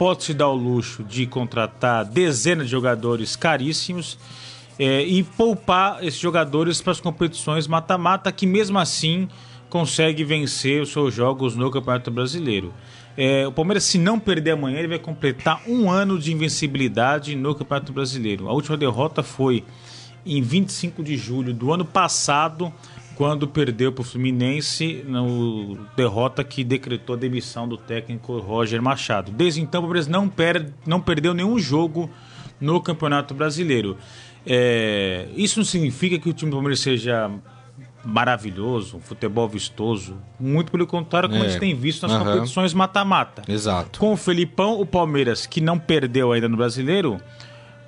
pode 0.00 0.24
se 0.24 0.32
dar 0.32 0.48
o 0.48 0.54
luxo 0.54 1.04
de 1.04 1.26
contratar 1.26 2.06
dezenas 2.06 2.64
de 2.64 2.70
jogadores 2.70 3.36
caríssimos 3.36 4.18
é, 4.78 5.02
e 5.02 5.22
poupar 5.22 6.02
esses 6.02 6.18
jogadores 6.18 6.80
para 6.80 6.92
as 6.92 7.00
competições 7.02 7.66
mata-mata, 7.66 8.32
que 8.32 8.46
mesmo 8.46 8.78
assim 8.78 9.28
consegue 9.68 10.24
vencer 10.24 10.80
os 10.80 10.90
seus 10.90 11.12
jogos 11.12 11.54
no 11.54 11.70
Campeonato 11.70 12.10
Brasileiro. 12.10 12.72
É, 13.14 13.46
o 13.46 13.52
Palmeiras, 13.52 13.84
se 13.84 13.98
não 13.98 14.18
perder 14.18 14.52
amanhã, 14.52 14.78
ele 14.78 14.88
vai 14.88 14.98
completar 14.98 15.60
um 15.68 15.90
ano 15.90 16.18
de 16.18 16.32
invencibilidade 16.32 17.36
no 17.36 17.54
Campeonato 17.54 17.92
Brasileiro. 17.92 18.48
A 18.48 18.54
última 18.54 18.78
derrota 18.78 19.22
foi 19.22 19.64
em 20.24 20.40
25 20.40 21.02
de 21.02 21.14
julho 21.18 21.52
do 21.52 21.74
ano 21.74 21.84
passado, 21.84 22.72
quando 23.16 23.46
perdeu 23.46 23.92
para 23.92 24.02
o 24.02 24.04
Fluminense, 24.04 25.04
no 25.06 25.78
derrota 25.96 26.42
que 26.42 26.64
decretou 26.64 27.16
a 27.16 27.18
demissão 27.18 27.68
do 27.68 27.76
técnico 27.76 28.38
Roger 28.38 28.80
Machado. 28.80 29.30
Desde 29.30 29.60
então, 29.60 29.80
o 29.80 29.82
Palmeiras 29.84 30.08
não, 30.08 30.28
per 30.28 30.72
não 30.86 31.00
perdeu 31.00 31.34
nenhum 31.34 31.58
jogo 31.58 32.10
no 32.60 32.80
Campeonato 32.80 33.34
Brasileiro. 33.34 33.96
É, 34.46 35.28
isso 35.36 35.58
não 35.58 35.64
significa 35.64 36.18
que 36.18 36.28
o 36.28 36.32
time 36.32 36.50
do 36.50 36.54
Palmeiras 36.54 36.80
seja 36.80 37.30
maravilhoso, 38.04 38.96
um 38.96 39.00
futebol 39.00 39.48
vistoso. 39.48 40.16
Muito 40.38 40.72
pelo 40.72 40.86
contrário, 40.86 41.28
como 41.28 41.42
é. 41.42 41.46
a 41.46 41.50
gente 41.50 41.60
tem 41.60 41.74
visto 41.74 42.06
nas 42.06 42.12
uhum. 42.12 42.24
competições 42.24 42.72
mata-mata. 42.72 43.42
Exato. 43.46 43.98
Com 43.98 44.12
o 44.12 44.16
Felipão, 44.16 44.80
o 44.80 44.86
Palmeiras, 44.86 45.46
que 45.46 45.60
não 45.60 45.78
perdeu 45.78 46.32
ainda 46.32 46.48
no 46.48 46.56
Brasileiro, 46.56 47.20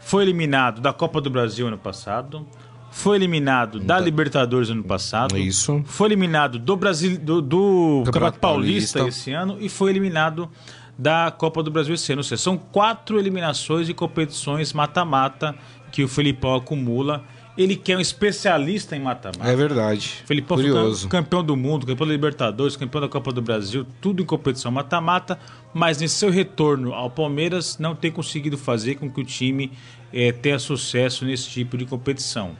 foi 0.00 0.24
eliminado 0.24 0.80
da 0.80 0.92
Copa 0.92 1.20
do 1.20 1.30
Brasil 1.30 1.66
ano 1.66 1.78
passado, 1.78 2.46
foi 2.92 3.16
eliminado 3.16 3.80
da, 3.80 3.98
Libertadores 3.98 4.70
ano 4.70 4.84
passado, 4.84 5.36
isso. 5.36 5.82
foi 5.84 6.08
eliminado 6.08 6.58
do 6.58 6.76
Brasil 6.76 7.18
do, 7.18 7.40
do 7.40 8.02
Campeonato 8.06 8.38
Paulista. 8.38 8.98
Paulista 9.00 9.20
esse 9.20 9.32
ano 9.32 9.56
e 9.60 9.68
foi 9.68 9.90
eliminado 9.90 10.48
da 10.96 11.30
Copa 11.30 11.62
do 11.62 11.70
Brasil 11.70 11.94
esse 11.94 12.12
ano. 12.12 12.20
Ou 12.20 12.24
seja, 12.24 12.42
são 12.42 12.56
quatro 12.56 13.18
eliminações 13.18 13.86
de 13.86 13.94
competições 13.94 14.72
mata-mata 14.72 15.54
que 15.90 16.04
o 16.04 16.08
Felipão 16.08 16.54
acumula 16.54 17.24
ele 17.56 17.76
quer 17.76 17.96
um 17.96 18.00
especialista 18.00 18.96
em 18.96 19.00
mata-mata. 19.00 19.50
É 19.50 19.54
verdade. 19.54 20.22
Felipão 20.24 20.56
Curioso. 20.56 21.02
foi 21.02 21.10
campeão 21.10 21.44
do 21.44 21.56
mundo, 21.56 21.86
campeão 21.86 22.06
da 22.06 22.12
Libertadores, 22.12 22.76
campeão 22.76 23.00
da 23.00 23.08
Copa 23.08 23.30
do 23.32 23.42
Brasil, 23.42 23.86
tudo 24.00 24.22
em 24.22 24.26
competição 24.26 24.72
mata-mata, 24.72 25.38
mas 25.74 26.00
nesse 26.00 26.14
seu 26.14 26.30
retorno 26.30 26.94
ao 26.94 27.10
Palmeiras 27.10 27.78
não 27.78 27.94
tem 27.94 28.10
conseguido 28.10 28.56
fazer 28.56 28.94
com 28.94 29.10
que 29.10 29.20
o 29.20 29.24
time 29.24 29.70
é, 30.12 30.32
tenha 30.32 30.58
sucesso 30.58 31.24
nesse 31.24 31.50
tipo 31.50 31.76
de 31.76 31.84
competição. 31.84 32.56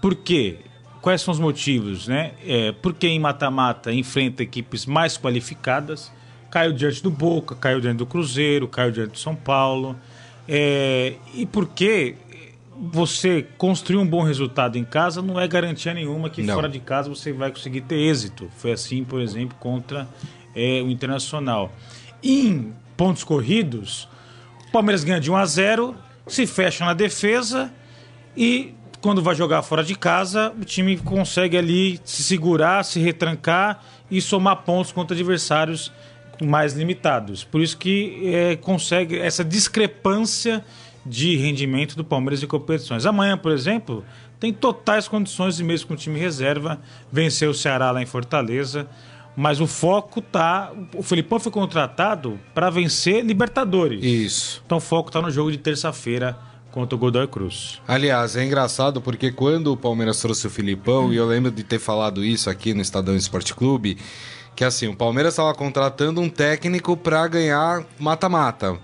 Por 0.00 0.14
quê? 0.14 0.58
Quais 1.00 1.22
são 1.22 1.32
os 1.32 1.38
motivos? 1.38 2.08
Né? 2.08 2.32
É, 2.46 2.72
porque 2.72 3.06
em 3.06 3.18
mata-mata 3.18 3.92
enfrenta 3.92 4.42
equipes 4.42 4.86
mais 4.86 5.16
qualificadas, 5.16 6.12
caiu 6.50 6.72
diante 6.72 7.02
do 7.02 7.10
Boca, 7.10 7.54
caiu 7.54 7.80
diante 7.80 7.98
do 7.98 8.06
Cruzeiro, 8.06 8.68
caiu 8.68 8.90
diante 8.90 9.12
do 9.12 9.18
São 9.18 9.34
Paulo. 9.34 9.96
É, 10.48 11.14
e 11.34 11.46
porque 11.46 12.16
você 12.76 13.46
construir 13.58 13.98
um 13.98 14.06
bom 14.06 14.22
resultado 14.22 14.76
em 14.76 14.84
casa 14.84 15.20
não 15.20 15.38
é 15.38 15.46
garantia 15.46 15.92
nenhuma 15.92 16.30
que 16.30 16.42
não. 16.42 16.54
fora 16.54 16.68
de 16.68 16.80
casa 16.80 17.10
você 17.10 17.32
vai 17.32 17.50
conseguir 17.50 17.82
ter 17.82 17.96
êxito. 17.96 18.50
Foi 18.56 18.72
assim, 18.72 19.04
por 19.04 19.20
exemplo, 19.20 19.56
contra 19.60 20.08
é, 20.54 20.82
o 20.82 20.90
Internacional. 20.90 21.72
Em 22.22 22.72
pontos 22.96 23.22
corridos, 23.22 24.08
o 24.68 24.72
Palmeiras 24.72 25.04
ganha 25.04 25.20
de 25.20 25.30
1 25.30 25.36
a 25.36 25.44
0, 25.44 25.94
se 26.26 26.46
fecha 26.46 26.84
na 26.84 26.94
defesa 26.94 27.72
e 28.36 28.74
quando 29.00 29.22
vai 29.22 29.34
jogar 29.34 29.62
fora 29.62 29.82
de 29.82 29.94
casa, 29.94 30.52
o 30.60 30.64
time 30.64 30.96
consegue 30.98 31.56
ali 31.56 32.00
se 32.04 32.22
segurar, 32.22 32.84
se 32.84 33.00
retrancar 33.00 33.82
e 34.10 34.20
somar 34.20 34.56
pontos 34.58 34.92
contra 34.92 35.14
adversários 35.14 35.90
mais 36.42 36.74
limitados. 36.74 37.44
Por 37.44 37.60
isso 37.60 37.76
que 37.76 38.34
é, 38.34 38.56
consegue 38.56 39.18
essa 39.18 39.44
discrepância 39.44 40.64
de 41.04 41.36
rendimento 41.36 41.96
do 41.96 42.04
Palmeiras 42.04 42.42
em 42.42 42.46
competições. 42.46 43.06
Amanhã, 43.06 43.36
por 43.36 43.52
exemplo, 43.52 44.04
tem 44.38 44.52
totais 44.52 45.08
condições 45.08 45.56
de 45.56 45.64
mesmo 45.64 45.88
com 45.88 45.94
o 45.94 45.96
time 45.96 46.18
reserva 46.18 46.78
vencer 47.10 47.48
o 47.48 47.54
Ceará 47.54 47.90
lá 47.90 48.02
em 48.02 48.06
Fortaleza, 48.06 48.86
mas 49.34 49.60
o 49.60 49.66
foco 49.66 50.20
tá, 50.20 50.72
o 50.94 51.02
Felipão 51.02 51.38
foi 51.38 51.52
contratado 51.52 52.38
para 52.54 52.68
vencer 52.68 53.24
Libertadores. 53.24 54.04
Isso. 54.04 54.62
Então 54.66 54.78
o 54.78 54.80
foco 54.80 55.10
tá 55.10 55.22
no 55.22 55.30
jogo 55.30 55.50
de 55.50 55.58
terça-feira 55.58 56.36
contra 56.70 56.94
o 56.94 56.98
Godoy 56.98 57.26
Cruz. 57.26 57.80
Aliás, 57.86 58.36
é 58.36 58.44
engraçado 58.44 59.00
porque 59.00 59.30
quando 59.30 59.72
o 59.72 59.76
Palmeiras 59.76 60.20
trouxe 60.20 60.46
o 60.46 60.50
Filipão, 60.50 61.06
hum. 61.06 61.12
e 61.12 61.16
eu 61.16 61.26
lembro 61.26 61.50
de 61.50 61.62
ter 61.64 61.78
falado 61.78 62.24
isso 62.24 62.48
aqui 62.48 62.74
no 62.74 62.80
Estadão 62.80 63.16
Esporte 63.16 63.54
Clube, 63.54 63.98
que 64.54 64.64
assim, 64.64 64.88
o 64.88 64.96
Palmeiras 64.96 65.34
estava 65.34 65.54
contratando 65.54 66.20
um 66.20 66.28
técnico 66.28 66.96
para 66.96 67.26
ganhar 67.26 67.84
mata-mata 67.98 68.78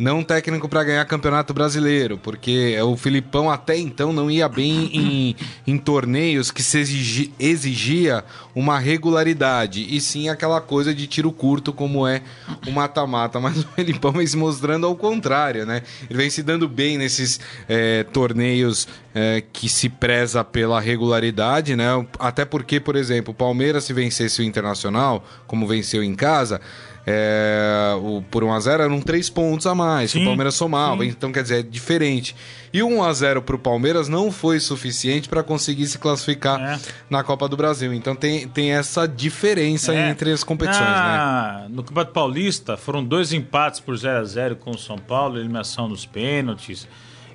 não 0.00 0.24
técnico 0.24 0.66
para 0.66 0.82
ganhar 0.82 1.04
campeonato 1.04 1.52
brasileiro, 1.52 2.16
porque 2.16 2.74
o 2.80 2.96
Filipão 2.96 3.50
até 3.50 3.76
então 3.76 4.14
não 4.14 4.30
ia 4.30 4.48
bem 4.48 4.88
em, 4.96 5.36
em 5.66 5.76
torneios 5.76 6.50
que 6.50 6.62
se 6.62 6.78
exigi, 6.78 7.34
exigia 7.38 8.24
uma 8.54 8.78
regularidade, 8.78 9.86
e 9.94 10.00
sim 10.00 10.30
aquela 10.30 10.58
coisa 10.58 10.94
de 10.94 11.06
tiro 11.06 11.30
curto, 11.30 11.70
como 11.70 12.06
é 12.06 12.22
o 12.66 12.70
mata-mata. 12.70 13.38
Mas 13.38 13.58
o 13.58 13.68
Filipão 13.76 14.12
vem 14.12 14.26
se 14.26 14.38
mostrando 14.38 14.86
ao 14.86 14.96
contrário, 14.96 15.66
né? 15.66 15.82
Ele 16.08 16.18
vem 16.18 16.30
se 16.30 16.42
dando 16.42 16.66
bem 16.66 16.96
nesses 16.96 17.38
é, 17.68 18.02
torneios 18.04 18.88
é, 19.14 19.42
que 19.52 19.68
se 19.68 19.90
preza 19.90 20.42
pela 20.42 20.80
regularidade, 20.80 21.76
né? 21.76 21.88
Até 22.18 22.46
porque, 22.46 22.80
por 22.80 22.96
exemplo, 22.96 23.32
o 23.32 23.34
Palmeiras, 23.34 23.84
se 23.84 23.92
vencesse 23.92 24.40
o 24.40 24.44
Internacional, 24.44 25.22
como 25.46 25.66
venceu 25.66 26.02
em 26.02 26.14
casa 26.14 26.58
é, 27.12 27.94
o, 28.00 28.22
por 28.30 28.44
1x0 28.44 28.80
eram 28.80 29.00
3 29.00 29.30
pontos 29.30 29.66
a 29.66 29.74
mais, 29.74 30.10
sim, 30.10 30.18
que 30.18 30.24
o 30.24 30.28
Palmeiras 30.28 30.54
somava. 30.54 31.02
Sim. 31.02 31.08
Então, 31.08 31.32
quer 31.32 31.42
dizer, 31.42 31.60
é 31.60 31.62
diferente. 31.62 32.36
E 32.72 32.82
o 32.82 32.88
1x0 32.88 33.40
para 33.42 33.56
o 33.56 33.58
Palmeiras 33.58 34.08
não 34.08 34.30
foi 34.30 34.60
suficiente 34.60 35.28
para 35.28 35.42
conseguir 35.42 35.86
se 35.86 35.98
classificar 35.98 36.60
é. 36.60 36.78
na 37.08 37.24
Copa 37.24 37.48
do 37.48 37.56
Brasil. 37.56 37.92
Então 37.92 38.14
tem, 38.14 38.46
tem 38.46 38.72
essa 38.72 39.08
diferença 39.08 39.92
é. 39.92 40.10
entre 40.10 40.30
as 40.30 40.44
competições. 40.44 40.86
Na... 40.86 41.62
Né? 41.62 41.66
No 41.68 41.82
Campeonato 41.82 42.12
Paulista 42.12 42.76
foram 42.76 43.04
dois 43.04 43.32
empates 43.32 43.80
por 43.80 43.96
0x0 43.96 44.56
com 44.56 44.70
o 44.70 44.78
São 44.78 44.98
Paulo, 44.98 45.38
eliminação 45.38 45.88
nos 45.88 46.06
pênaltis. 46.06 46.86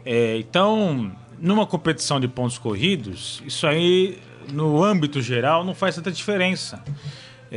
É, 0.05 0.37
então, 0.37 1.11
numa 1.37 1.65
competição 1.65 2.19
de 2.19 2.27
pontos 2.27 2.57
corridos, 2.57 3.43
isso 3.45 3.67
aí, 3.67 4.17
no 4.53 4.83
âmbito 4.83 5.21
geral, 5.21 5.65
não 5.65 5.75
faz 5.75 5.95
tanta 5.95 6.11
diferença. 6.11 6.81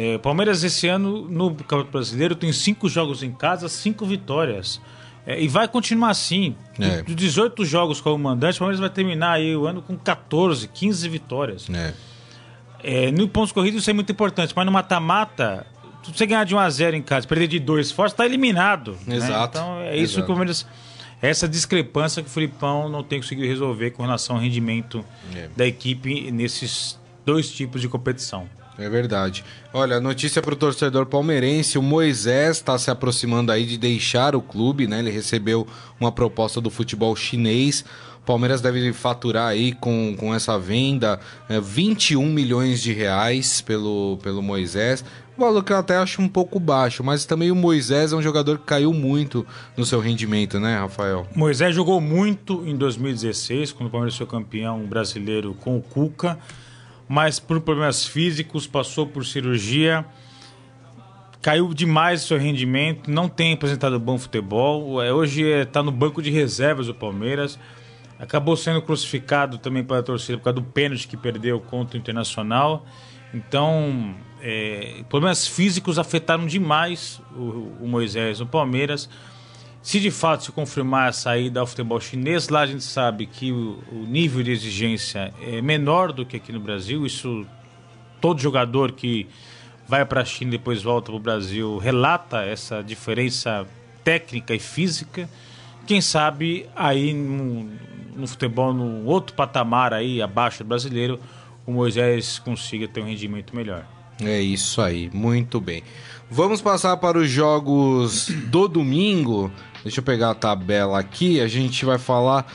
É, 0.01 0.17
Palmeiras 0.17 0.63
esse 0.63 0.87
ano 0.87 1.29
no 1.29 1.53
Campeonato 1.53 1.91
Brasileiro 1.91 2.37
tem 2.37 2.53
cinco 2.53 2.89
jogos 2.89 3.25
em 3.25 3.33
casa, 3.33 3.69
cinco 3.69 4.07
vitórias. 4.07 4.81
É, 5.27 5.43
e 5.43 5.49
vai 5.49 5.67
continuar 5.67 6.11
assim. 6.11 6.55
É. 6.79 7.03
De 7.03 7.17
18 7.17 7.65
jogos 7.65 8.01
como 8.01 8.17
mandante, 8.17 8.55
o 8.55 8.59
Palmeiras 8.61 8.79
vai 8.79 8.91
terminar 8.91 9.33
aí 9.33 9.57
o 9.57 9.67
ano 9.67 9.83
com 9.83 9.99
14, 9.99 10.69
15 10.69 11.09
vitórias. 11.09 11.69
É. 11.69 11.95
É, 12.81 13.11
no 13.11 13.29
pontos 13.29 13.51
corridos 13.51 13.81
isso 13.83 13.91
é 13.91 13.93
muito 13.93 14.13
importante, 14.13 14.53
mas 14.55 14.65
no 14.65 14.71
mata-mata, 14.71 15.67
se 16.05 16.13
você 16.13 16.27
ganhar 16.27 16.45
de 16.45 16.55
1 16.55 16.59
a 16.61 16.71
0 16.71 16.95
em 16.95 17.03
casa, 17.03 17.27
perder 17.27 17.49
de 17.49 17.59
2 17.59 17.91
fora, 17.91 18.09
está 18.09 18.25
eliminado. 18.25 18.97
Né? 19.05 19.17
Exato. 19.17 19.33
Né? 19.59 19.65
Então 19.65 19.81
é 19.81 19.97
isso 19.97 20.13
Exato. 20.13 20.15
que 20.15 20.23
o 20.23 20.27
Palmeiras. 20.27 20.65
Essa 21.21 21.49
discrepância 21.49 22.23
que 22.23 22.29
o 22.29 22.33
Filipão 22.33 22.89
não 22.89 23.03
tem 23.03 23.21
conseguido 23.21 23.49
resolver 23.49 23.91
com 23.91 24.05
relação 24.05 24.37
ao 24.37 24.43
rendimento 24.43 25.05
é. 25.35 25.49
da 25.57 25.67
equipe 25.67 26.31
nesses 26.31 26.97
dois 27.27 27.51
tipos 27.51 27.81
de 27.81 27.89
competição. 27.89 28.49
É 28.79 28.89
verdade. 28.89 29.45
Olha, 29.73 30.01
notícia 30.01 30.41
para 30.41 30.55
o 30.55 30.57
torcedor 30.57 31.07
palmeirense: 31.07 31.77
o 31.77 31.83
Moisés 31.83 32.59
está 32.59 32.79
se 32.79 32.91
aproximando 32.91 33.51
aí 33.51 33.67
de 33.67 33.77
deixar 33.77 34.37
o 34.37 34.41
clube, 34.41 34.87
né? 34.87 35.01
Ele 35.01 35.11
recebeu 35.11 35.67
uma 36.01 36.13
proposta 36.13 36.61
do 36.61 36.71
futebol 36.71 37.15
chinês. 37.17 37.85
O 38.23 38.27
Palmeiras 38.29 38.61
deve 38.61 38.93
faturar 38.93 39.49
aí 39.49 39.73
com, 39.73 40.15
com 40.17 40.35
essa 40.35 40.59
venda 40.59 41.19
é, 41.49 41.59
21 41.61 42.25
milhões 42.27 42.81
de 42.81 42.93
reais 42.93 43.61
pelo, 43.61 44.19
pelo 44.23 44.43
Moisés. 44.43 45.05
Um 45.37 45.41
valor 45.41 45.65
que 45.65 45.73
eu 45.73 45.77
até 45.77 45.97
acho 45.97 46.21
um 46.21 46.29
pouco 46.29 46.61
baixo, 46.61 47.03
mas 47.03 47.25
também 47.25 47.51
o 47.51 47.57
Moisés 47.57 48.13
é 48.13 48.17
um 48.17 48.23
jogador 48.23 48.59
que 48.59 48.65
caiu 48.65 48.93
muito 48.93 49.47
no 49.77 49.87
seu 49.87 49.99
rendimento, 49.99 50.61
né, 50.61 50.77
Rafael? 50.77 51.27
Moisés 51.35 51.75
jogou 51.75 52.01
muito 52.01 52.65
em 52.67 52.77
2016, 52.77 53.73
quando 53.73 53.89
o 53.89 53.91
Palmeiras 53.91 54.17
foi 54.17 54.27
campeão 54.27 54.85
brasileiro 54.85 55.55
com 55.55 55.79
o 55.79 55.81
Cuca 55.81 56.39
mas 57.09 57.41
por 57.41 57.61
problemas 57.61 58.05
físicos, 58.05 58.67
passou 58.67 59.07
por 59.07 59.25
cirurgia, 59.25 60.05
caiu 61.41 61.73
demais 61.73 62.25
o 62.25 62.27
seu 62.27 62.39
rendimento, 62.39 63.11
não 63.11 63.29
tem 63.29 63.55
apresentado 63.55 63.99
bom 63.99 64.19
futebol. 64.19 65.03
É, 65.03 65.13
hoje 65.13 65.43
está 65.43 65.83
no 65.83 65.91
banco 65.91 66.21
de 66.21 66.31
reservas 66.31 66.87
do 66.87 66.95
Palmeiras. 66.95 67.59
Acabou 68.19 68.57
sendo 68.57 68.83
crucificado 68.83 69.59
também 69.59 69.85
pela 69.85 70.03
torcida 70.03 70.37
por 70.37 70.45
causa 70.45 70.57
do 70.57 70.63
pênalti 70.63 71.07
que 71.07 71.17
perdeu 71.17 71.61
contra 71.61 71.97
o 71.97 72.01
Internacional. 72.01 72.85
Então, 73.33 74.15
é, 74.43 75.05
problemas 75.09 75.47
físicos 75.47 75.99
afetaram 75.99 76.47
demais 76.47 77.21
o, 77.37 77.85
o 77.85 77.89
Moisés 77.89 78.41
no 78.41 78.47
Palmeiras. 78.47 79.09
Se 79.89 79.99
de 79.99 80.11
fato 80.11 80.45
se 80.45 80.53
confirmar 80.53 81.09
a 81.09 81.13
saída 81.13 81.61
ao 81.61 81.67
futebol 81.67 81.99
chinês, 81.99 82.51
lá 82.51 82.61
a 82.61 82.67
gente 82.67 82.85
sabe 82.85 83.25
que 83.25 83.51
o, 83.51 83.83
o 83.91 84.05
nível 84.07 84.43
de 84.43 84.51
exigência 84.51 85.33
é 85.41 85.63
menor 85.63 86.13
do 86.13 86.27
que 86.27 86.37
aqui 86.37 86.53
no 86.53 86.61
Brasil. 86.61 87.07
Isso 87.07 87.47
todo 88.21 88.39
jogador 88.39 88.93
que 88.93 89.27
vai 89.89 90.05
para 90.05 90.21
a 90.21 90.25
China 90.27 90.51
e 90.51 90.59
depois 90.59 90.83
volta 90.83 91.07
para 91.07 91.17
o 91.17 91.19
Brasil 91.19 91.79
relata 91.79 92.43
essa 92.43 92.83
diferença 92.83 93.67
técnica 94.05 94.55
e 94.55 94.59
física. 94.59 95.27
Quem 95.87 96.03
sabe 96.03 96.69
aí 96.77 97.15
no, 97.15 97.71
no 98.15 98.27
futebol, 98.27 98.75
no 98.75 99.07
outro 99.07 99.35
patamar 99.35 99.95
aí 99.95 100.21
abaixo 100.21 100.63
do 100.63 100.67
brasileiro, 100.69 101.19
o 101.65 101.73
Moisés 101.73 102.39
consiga 102.39 102.87
ter 102.87 103.01
um 103.01 103.07
rendimento 103.07 103.57
melhor. 103.57 103.87
É 104.21 104.41
isso 104.41 104.83
aí, 104.83 105.09
muito 105.15 105.61
bem. 105.61 105.83
Vamos 106.31 106.61
passar 106.61 106.97
para 106.99 107.17
os 107.17 107.31
jogos 107.31 108.29
do 108.51 108.69
domingo. 108.69 109.51
Deixa 109.83 110.01
eu 110.01 110.05
pegar 110.05 110.31
a 110.31 110.35
tabela 110.35 110.99
aqui. 110.99 111.41
A 111.41 111.49
gente 111.49 111.85
vai 111.85 111.99
falar 111.99 112.47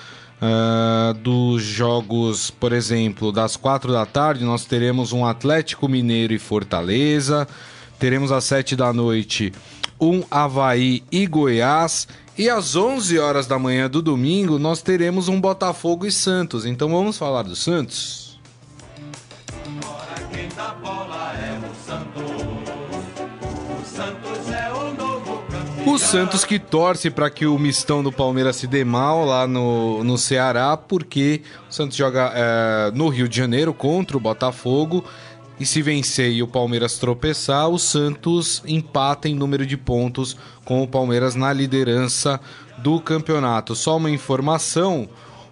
uh, 0.41 1.13
dos 1.15 1.63
jogos, 1.63 2.51
por 2.51 2.73
exemplo, 2.73 3.31
das 3.31 3.55
quatro 3.55 3.91
da 3.91 4.05
tarde. 4.05 4.43
Nós 4.43 4.65
teremos 4.65 5.13
um 5.13 5.25
Atlético 5.25 5.87
Mineiro 5.87 6.33
e 6.33 6.39
Fortaleza. 6.39 7.47
Teremos 7.97 8.31
às 8.31 8.43
sete 8.43 8.75
da 8.75 8.91
noite 8.91 9.53
um 9.99 10.23
Havaí 10.29 11.03
e 11.11 11.25
Goiás. 11.25 12.07
E 12.37 12.49
às 12.49 12.75
11 12.75 13.19
horas 13.19 13.45
da 13.45 13.59
manhã 13.59 13.87
do 13.89 14.01
domingo 14.01 14.57
nós 14.57 14.81
teremos 14.81 15.27
um 15.27 15.39
Botafogo 15.39 16.05
e 16.05 16.11
Santos. 16.11 16.65
Então 16.65 16.89
vamos 16.89 17.17
falar 17.17 17.43
do 17.43 17.55
Santos? 17.55 18.39
O 25.85 25.97
Santos 25.97 26.45
que 26.45 26.57
torce 26.57 27.09
para 27.09 27.29
que 27.29 27.45
o 27.45 27.59
mistão 27.59 28.01
do 28.01 28.11
Palmeiras 28.11 28.55
se 28.55 28.67
dê 28.67 28.85
mal 28.85 29.25
lá 29.25 29.45
no, 29.45 30.03
no 30.03 30.17
Ceará, 30.17 30.77
porque 30.77 31.41
o 31.69 31.73
Santos 31.73 31.97
joga 31.97 32.31
é, 32.33 32.91
no 32.93 33.09
Rio 33.09 33.27
de 33.27 33.35
Janeiro 33.35 33.73
contra 33.73 34.15
o 34.15 34.19
Botafogo 34.19 35.03
e 35.59 35.65
se 35.65 35.81
vencer 35.81 36.31
e 36.31 36.41
o 36.41 36.47
Palmeiras 36.47 36.97
tropeçar, 36.97 37.69
o 37.69 37.77
Santos 37.77 38.63
empata 38.65 39.27
em 39.27 39.35
número 39.35 39.65
de 39.65 39.77
pontos 39.77 40.37
com 40.65 40.81
o 40.81 40.87
Palmeiras 40.87 41.35
na 41.35 41.51
liderança 41.51 42.39
do 42.79 42.99
campeonato. 42.99 43.75
Só 43.75 43.97
uma 43.97 44.09
informação: 44.09 45.07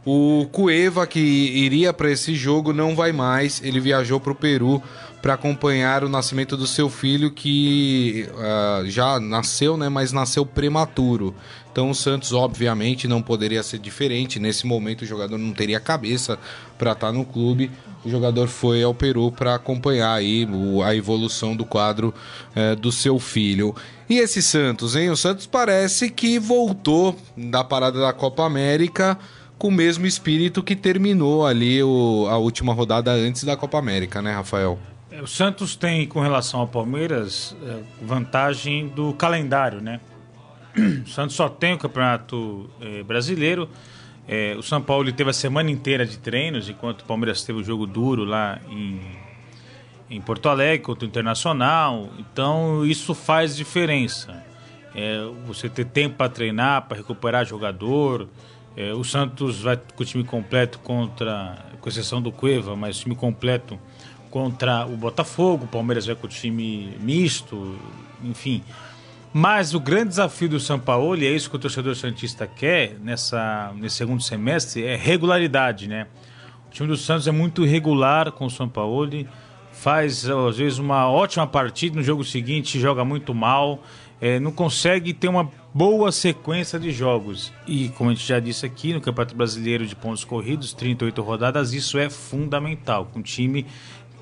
o 0.05 0.47
Cueva, 0.51 1.05
que 1.05 1.19
iria 1.19 1.93
para 1.93 2.09
esse 2.09 2.33
jogo, 2.33 2.73
não 2.73 2.95
vai 2.95 3.11
mais. 3.11 3.61
Ele 3.63 3.79
viajou 3.79 4.19
para 4.19 4.31
o 4.31 4.35
Peru 4.35 4.81
para 5.21 5.35
acompanhar 5.35 6.03
o 6.03 6.09
nascimento 6.09 6.57
do 6.57 6.65
seu 6.65 6.89
filho, 6.89 7.31
que 7.31 8.27
uh, 8.31 8.85
já 8.89 9.19
nasceu, 9.19 9.77
né, 9.77 9.87
mas 9.87 10.11
nasceu 10.11 10.45
prematuro. 10.45 11.35
Então 11.71 11.89
o 11.89 11.95
Santos, 11.95 12.33
obviamente, 12.33 13.07
não 13.07 13.21
poderia 13.21 13.63
ser 13.63 13.79
diferente. 13.79 14.39
Nesse 14.39 14.65
momento, 14.65 15.03
o 15.03 15.05
jogador 15.05 15.37
não 15.37 15.53
teria 15.53 15.79
cabeça 15.79 16.37
para 16.77 16.93
estar 16.93 17.07
tá 17.07 17.13
no 17.13 17.23
clube 17.23 17.71
o 18.03 18.09
jogador 18.09 18.47
foi 18.47 18.81
ao 18.83 18.93
Peru 18.93 19.31
para 19.31 19.55
acompanhar 19.55 20.13
aí 20.13 20.47
a 20.83 20.95
evolução 20.95 21.55
do 21.55 21.63
quadro 21.63 22.13
é, 22.55 22.75
do 22.75 22.91
seu 22.91 23.19
filho. 23.19 23.75
E 24.09 24.17
esse 24.17 24.41
Santos, 24.41 24.95
hein? 24.95 25.09
O 25.09 25.17
Santos 25.17 25.45
parece 25.45 26.09
que 26.09 26.39
voltou 26.39 27.15
da 27.37 27.63
parada 27.63 27.99
da 27.99 28.11
Copa 28.11 28.43
América 28.43 29.17
com 29.57 29.67
o 29.67 29.71
mesmo 29.71 30.07
espírito 30.07 30.63
que 30.63 30.75
terminou 30.75 31.45
ali 31.45 31.81
o, 31.83 32.27
a 32.29 32.37
última 32.37 32.73
rodada 32.73 33.11
antes 33.11 33.43
da 33.43 33.55
Copa 33.55 33.77
América, 33.77 34.21
né, 34.21 34.33
Rafael? 34.33 34.79
É, 35.11 35.21
o 35.21 35.27
Santos 35.27 35.75
tem, 35.75 36.07
com 36.07 36.21
relação 36.21 36.61
ao 36.61 36.67
Palmeiras, 36.67 37.55
é, 37.63 38.05
vantagem 38.05 38.87
do 38.87 39.13
calendário, 39.13 39.81
né? 39.81 39.99
O 41.05 41.09
Santos 41.09 41.35
só 41.35 41.49
tem 41.49 41.73
o 41.73 41.77
Campeonato 41.77 42.69
Brasileiro 43.05 43.69
é, 44.27 44.55
o 44.57 44.61
São 44.61 44.81
Paulo 44.81 45.11
teve 45.11 45.29
a 45.29 45.33
semana 45.33 45.69
inteira 45.71 46.05
de 46.05 46.17
treinos, 46.17 46.69
enquanto 46.69 47.01
o 47.01 47.05
Palmeiras 47.05 47.43
teve 47.43 47.59
o 47.59 47.63
jogo 47.63 47.85
duro 47.85 48.23
lá 48.23 48.59
em, 48.69 49.01
em 50.09 50.21
Porto 50.21 50.47
Alegre 50.47 50.79
contra 50.79 51.05
o 51.05 51.07
Internacional. 51.07 52.09
Então 52.17 52.85
isso 52.85 53.13
faz 53.13 53.55
diferença. 53.55 54.43
Você 55.47 55.69
ter 55.69 55.85
tempo 55.85 56.17
para 56.17 56.29
treinar, 56.29 56.83
para 56.83 56.97
recuperar 56.97 57.45
jogador. 57.45 58.27
O 58.97 59.03
Santos 59.03 59.61
vai 59.61 59.77
com 59.77 60.03
o 60.03 60.05
time 60.05 60.23
completo 60.23 60.79
contra, 60.79 61.57
com 61.79 61.89
exceção 61.89 62.21
do 62.21 62.31
Cueva, 62.31 62.75
mas 62.75 62.99
time 62.99 63.15
completo 63.15 63.79
contra 64.31 64.87
o 64.87 64.97
Botafogo. 64.97 65.65
O 65.65 65.67
Palmeiras 65.67 66.07
vai 66.07 66.15
com 66.15 66.25
o 66.25 66.29
time 66.29 66.97
misto, 66.99 67.77
enfim. 68.23 68.63
Mas 69.33 69.73
o 69.73 69.79
grande 69.79 70.09
desafio 70.09 70.49
do 70.49 70.59
São 70.59 70.79
Paulo, 70.79 71.15
e 71.17 71.27
é 71.27 71.31
isso 71.31 71.49
que 71.49 71.55
o 71.55 71.59
torcedor 71.59 71.95
Santista 71.95 72.47
quer 72.47 72.97
nessa, 72.99 73.71
nesse 73.75 73.97
segundo 73.97 74.23
semestre, 74.23 74.83
é 74.83 74.95
regularidade, 74.95 75.87
né? 75.87 76.07
O 76.67 76.71
time 76.71 76.87
do 76.89 76.97
Santos 76.97 77.27
é 77.27 77.31
muito 77.31 77.63
irregular 77.63 78.31
com 78.31 78.45
o 78.45 78.49
São 78.49 78.67
Paulo, 78.67 79.09
faz 79.71 80.29
às 80.29 80.57
vezes 80.57 80.79
uma 80.79 81.09
ótima 81.09 81.47
partida, 81.47 81.95
no 81.95 82.03
jogo 82.03 82.23
seguinte 82.23 82.79
joga 82.79 83.05
muito 83.05 83.33
mal, 83.33 83.81
é, 84.19 84.39
não 84.39 84.51
consegue 84.51 85.13
ter 85.13 85.29
uma 85.29 85.49
boa 85.73 86.11
sequência 86.11 86.79
de 86.79 86.91
jogos. 86.91 87.51
E 87.65 87.89
como 87.89 88.09
a 88.09 88.13
gente 88.13 88.27
já 88.27 88.39
disse 88.39 88.65
aqui, 88.65 88.93
no 88.93 89.01
Campeonato 89.01 89.35
Brasileiro 89.35 89.85
de 89.85 89.95
Pontos 89.95 90.23
Corridos, 90.23 90.73
38 90.73 91.21
rodadas, 91.21 91.73
isso 91.73 91.97
é 91.97 92.09
fundamental. 92.09 93.05
Com 93.05 93.19
um 93.19 93.23
time 93.23 93.65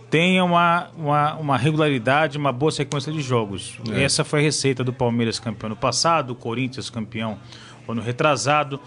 tenha 0.09 0.43
uma, 0.43 0.89
uma, 0.97 1.35
uma, 1.35 1.57
regularidade, 1.57 2.37
uma 2.37 2.51
boa 2.51 2.71
sequência 2.71 3.11
de 3.11 3.21
jogos. 3.21 3.77
É. 3.91 4.03
Essa 4.03 4.23
foi 4.23 4.39
a 4.39 4.43
receita 4.43 4.83
do 4.83 4.91
Palmeiras 4.91 5.39
campeão 5.39 5.69
no 5.69 5.75
passado, 5.75 6.31
o 6.31 6.35
Corinthians 6.35 6.89
campeão 6.89 7.37
ano 7.87 8.01
retrasado. 8.01 8.79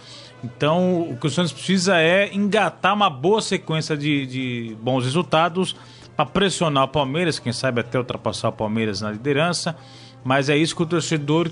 Então, 0.45 1.03
o 1.03 1.17
que 1.17 1.27
o 1.27 1.31
Santos 1.31 1.53
precisa 1.53 1.99
é 1.99 2.33
engatar 2.33 2.95
uma 2.95 3.11
boa 3.11 3.41
sequência 3.41 3.97
de, 3.97 4.27
de 4.27 4.77
bons 4.81 5.05
resultados 5.05 5.77
para 6.17 6.27
pressionar 6.27 6.85
o 6.85 6.89
Palmeiras, 6.89 7.39
quem 7.39 7.53
sabe 7.53 7.81
até 7.81 7.99
ultrapassar 7.99 8.49
o 8.49 8.53
Palmeiras 8.53 9.01
na 9.01 9.11
liderança. 9.11 9.77
Mas 10.25 10.49
é 10.49 10.57
isso 10.57 10.77
que 10.77 10.83
o 10.83 10.87
torcedor 10.87 11.51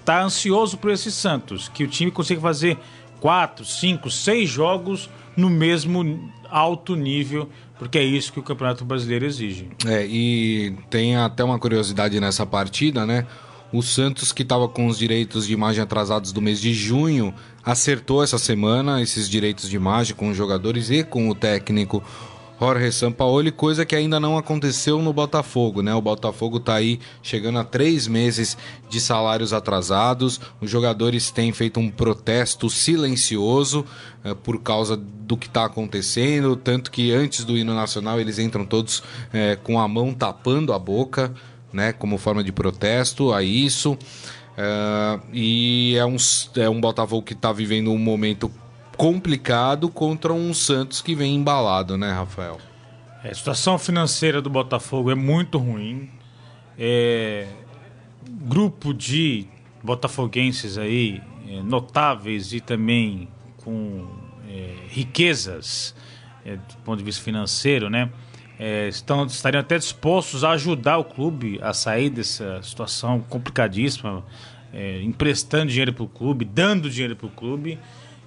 está 0.00 0.22
ansioso 0.22 0.76
por 0.78 0.90
esse 0.90 1.10
Santos, 1.10 1.68
que 1.68 1.84
o 1.84 1.88
time 1.88 2.10
consiga 2.10 2.40
fazer 2.40 2.78
quatro, 3.20 3.64
cinco, 3.64 4.10
seis 4.10 4.48
jogos 4.48 5.08
no 5.36 5.48
mesmo 5.48 6.30
alto 6.50 6.94
nível 6.96 7.48
porque 7.78 7.98
é 7.98 8.04
isso 8.04 8.32
que 8.32 8.40
o 8.40 8.42
Campeonato 8.42 8.84
Brasileiro 8.84 9.24
exige. 9.24 9.68
É, 9.86 10.04
e 10.06 10.74
tem 10.90 11.16
até 11.16 11.44
uma 11.44 11.58
curiosidade 11.58 12.18
nessa 12.20 12.44
partida, 12.44 13.06
né? 13.06 13.26
O 13.72 13.82
Santos, 13.82 14.32
que 14.32 14.42
estava 14.42 14.66
com 14.66 14.86
os 14.86 14.98
direitos 14.98 15.46
de 15.46 15.52
imagem 15.52 15.82
atrasados 15.82 16.32
do 16.32 16.40
mês 16.40 16.58
de 16.60 16.72
junho, 16.72 17.34
acertou 17.62 18.22
essa 18.22 18.38
semana 18.38 19.02
esses 19.02 19.28
direitos 19.28 19.68
de 19.68 19.76
imagem 19.76 20.16
com 20.16 20.30
os 20.30 20.36
jogadores 20.36 20.90
e 20.90 21.04
com 21.04 21.28
o 21.28 21.34
técnico 21.34 22.02
Jorge 22.60 22.90
Sampaoli, 22.90 23.52
coisa 23.52 23.86
que 23.86 23.94
ainda 23.94 24.18
não 24.18 24.36
aconteceu 24.36 25.00
no 25.00 25.12
Botafogo, 25.12 25.80
né? 25.80 25.94
O 25.94 26.00
Botafogo 26.00 26.56
está 26.56 26.74
aí 26.74 26.98
chegando 27.22 27.60
a 27.60 27.64
três 27.64 28.08
meses 28.08 28.58
de 28.88 29.00
salários 29.00 29.52
atrasados. 29.52 30.40
Os 30.60 30.68
jogadores 30.68 31.30
têm 31.30 31.52
feito 31.52 31.78
um 31.78 31.88
protesto 31.88 32.68
silencioso 32.68 33.84
uh, 34.24 34.34
por 34.34 34.60
causa 34.60 34.96
do 34.96 35.36
que 35.36 35.46
está 35.46 35.66
acontecendo, 35.66 36.56
tanto 36.56 36.90
que 36.90 37.12
antes 37.12 37.44
do 37.44 37.56
hino 37.56 37.74
nacional 37.74 38.18
eles 38.18 38.40
entram 38.40 38.66
todos 38.66 38.98
uh, 38.98 39.56
com 39.62 39.78
a 39.78 39.86
mão 39.86 40.12
tapando 40.12 40.72
a 40.72 40.78
boca, 40.80 41.32
né? 41.72 41.92
Como 41.92 42.18
forma 42.18 42.42
de 42.42 42.50
protesto 42.50 43.32
a 43.32 43.40
isso. 43.40 43.92
Uh, 43.92 45.22
e 45.32 45.94
é 45.96 46.04
um, 46.04 46.16
é 46.56 46.68
um 46.68 46.80
Botafogo 46.80 47.22
que 47.22 47.34
está 47.34 47.52
vivendo 47.52 47.92
um 47.92 47.98
momento 47.98 48.50
complicado 48.98 49.88
contra 49.88 50.32
um 50.32 50.52
Santos 50.52 51.00
que 51.00 51.14
vem 51.14 51.36
embalado, 51.36 51.96
né, 51.96 52.10
Rafael? 52.10 52.58
É, 53.22 53.30
a 53.30 53.34
situação 53.34 53.78
financeira 53.78 54.42
do 54.42 54.50
Botafogo 54.50 55.08
é 55.08 55.14
muito 55.14 55.56
ruim. 55.56 56.10
É, 56.76 57.46
grupo 58.28 58.92
de 58.92 59.46
botafoguenses 59.82 60.76
aí 60.76 61.22
é, 61.48 61.62
notáveis 61.62 62.52
e 62.52 62.60
também 62.60 63.28
com 63.58 64.04
é, 64.48 64.74
riquezas 64.88 65.94
é, 66.44 66.56
do 66.56 66.76
ponto 66.84 66.98
de 66.98 67.04
vista 67.04 67.22
financeiro, 67.22 67.88
né? 67.88 68.10
É, 68.58 68.88
estão, 68.88 69.24
estariam 69.26 69.60
até 69.60 69.78
dispostos 69.78 70.42
a 70.42 70.50
ajudar 70.50 70.98
o 70.98 71.04
clube 71.04 71.60
a 71.62 71.72
sair 71.72 72.10
dessa 72.10 72.60
situação 72.64 73.20
complicadíssima, 73.20 74.24
emprestando 75.02 75.70
dinheiro 75.70 75.92
para 75.92 76.02
o 76.02 76.08
clube, 76.08 76.44
dando 76.44 76.90
dinheiro 76.90 77.14
para 77.14 77.26
o 77.26 77.30
clube. 77.30 77.78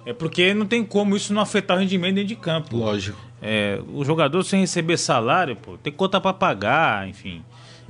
É 0.04 0.12
porque 0.12 0.52
não 0.52 0.66
tem 0.66 0.84
como 0.84 1.16
isso 1.16 1.32
não 1.32 1.42
afetar 1.42 1.76
o 1.76 1.80
rendimento 1.80 2.14
dentro 2.16 2.28
de 2.28 2.36
campo. 2.36 2.76
Lógico. 2.76 3.18
É, 3.40 3.80
o 3.92 4.04
jogador 4.04 4.42
sem 4.44 4.60
receber 4.60 4.96
salário, 4.96 5.56
pô, 5.56 5.76
tem 5.76 5.92
conta 5.92 6.20
para 6.20 6.32
pagar, 6.32 7.08
enfim. 7.08 7.42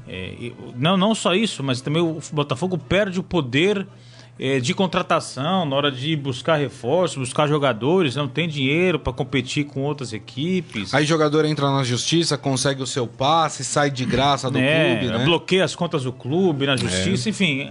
É, 0.08 0.52
não, 0.76 0.96
não 0.96 1.14
só 1.14 1.34
isso, 1.34 1.62
mas 1.62 1.80
também 1.80 2.02
o 2.02 2.20
Botafogo 2.32 2.76
perde 2.76 3.20
o 3.20 3.22
poder 3.22 3.86
é, 4.38 4.58
de 4.58 4.74
contratação 4.74 5.64
na 5.64 5.76
hora 5.76 5.92
de 5.92 6.16
buscar 6.16 6.56
reforços, 6.56 7.16
buscar 7.16 7.46
jogadores, 7.46 8.16
não 8.16 8.26
tem 8.26 8.48
dinheiro 8.48 8.98
para 8.98 9.12
competir 9.12 9.64
com 9.64 9.82
outras 9.82 10.12
equipes. 10.12 10.92
Aí 10.94 11.04
jogador 11.04 11.44
entra 11.44 11.70
na 11.70 11.84
justiça, 11.84 12.36
consegue 12.36 12.82
o 12.82 12.86
seu 12.86 13.06
passe, 13.06 13.64
sai 13.64 13.90
de 13.90 14.04
graça 14.04 14.50
do 14.50 14.58
é, 14.58 14.96
clube, 14.96 15.18
né? 15.18 15.24
Bloqueia 15.24 15.64
as 15.64 15.74
contas 15.74 16.04
do 16.04 16.12
clube 16.12 16.66
na 16.66 16.76
justiça, 16.76 17.28
é. 17.28 17.30
enfim. 17.30 17.70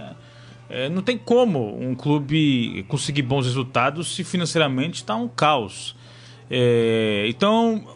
É, 0.74 0.88
não 0.88 1.02
tem 1.02 1.18
como 1.18 1.78
um 1.78 1.94
clube 1.94 2.82
conseguir 2.88 3.20
bons 3.20 3.44
resultados 3.44 4.14
se 4.14 4.24
financeiramente 4.24 5.02
está 5.02 5.14
um 5.14 5.28
caos. 5.28 5.94
É, 6.50 7.26
então, 7.28 7.94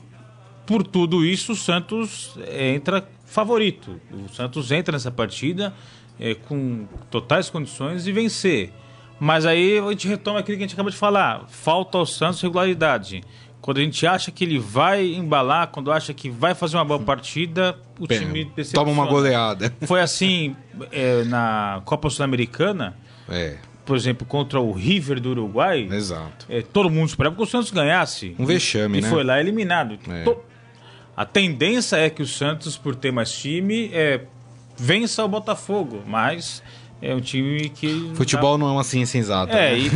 por 0.67 0.87
tudo 0.87 1.25
isso, 1.25 1.53
o 1.53 1.57
Santos 1.57 2.37
entra 2.53 3.09
favorito. 3.25 3.99
O 4.13 4.29
Santos 4.29 4.71
entra 4.71 4.93
nessa 4.93 5.11
partida 5.11 5.73
é, 6.21 6.35
com 6.35 6.87
totais 7.11 7.49
condições 7.49 8.05
de 8.05 8.13
vencer. 8.13 8.75
Mas 9.19 9.47
aí 9.47 9.79
a 9.79 9.91
gente 9.93 10.07
retoma 10.07 10.41
aquilo 10.41 10.59
que 10.59 10.65
a 10.65 10.67
gente 10.67 10.75
acabou 10.75 10.91
de 10.91 10.99
falar: 10.99 11.47
falta 11.49 11.97
ao 11.97 12.05
Santos 12.05 12.43
regularidade. 12.43 13.25
Quando 13.67 13.79
a 13.79 13.83
gente 13.83 14.07
acha 14.07 14.31
que 14.31 14.45
ele 14.45 14.59
vai 14.61 15.05
embalar, 15.15 15.67
quando 15.67 15.91
acha 15.91 16.15
que 16.15 16.31
vai 16.31 16.55
fazer 16.55 16.77
uma 16.77 16.85
boa 16.85 17.01
partida, 17.01 17.77
o 17.99 18.07
time 18.07 18.45
decepciona. 18.45 18.87
Toma 18.87 18.93
uma 19.03 19.11
goleada. 19.11 19.75
Foi 19.87 20.01
assim 20.01 20.55
é, 20.93 21.25
na 21.25 21.83
Copa 21.85 22.09
Sul-Americana, 22.09 22.97
É, 23.29 23.57
por 23.85 23.97
exemplo, 23.97 24.25
contra 24.25 24.61
o 24.61 24.71
River 24.73 25.19
do 25.21 25.31
Uruguai. 25.31 25.89
exato. 25.91 26.47
É, 26.49 26.63
todo 26.63 26.89
mundo 26.89 27.09
esperava 27.09 27.35
que 27.35 27.43
o 27.43 27.47
Santos 27.47 27.73
ganhasse. 27.73 28.37
Um 28.39 28.47
vexame, 28.47 28.99
e 28.99 29.01
né? 29.03 29.09
foi 29.11 29.25
lá 29.25 29.41
eliminado. 29.41 29.99
É. 30.09 30.23
To- 30.23 30.39
A 31.17 31.25
tendência 31.25 31.97
é 31.97 32.09
que 32.09 32.23
o 32.23 32.27
Santos, 32.27 32.77
por 32.77 32.95
ter 32.95 33.11
mais 33.11 33.33
time, 33.33 33.91
é, 33.93 34.21
vença 34.77 35.25
o 35.25 35.29
Botafogo, 35.29 36.05
mas 36.07 36.63
é 37.03 37.15
um 37.15 37.21
time 37.21 37.69
que. 37.69 38.11
Futebol 38.15 38.57
não 38.57 38.69
é 38.69 38.73
uma 38.73 38.85
ciência 38.85 39.19
exata. 39.19 39.53
É, 39.53 39.73
né? 39.73 39.79
e, 39.79 39.87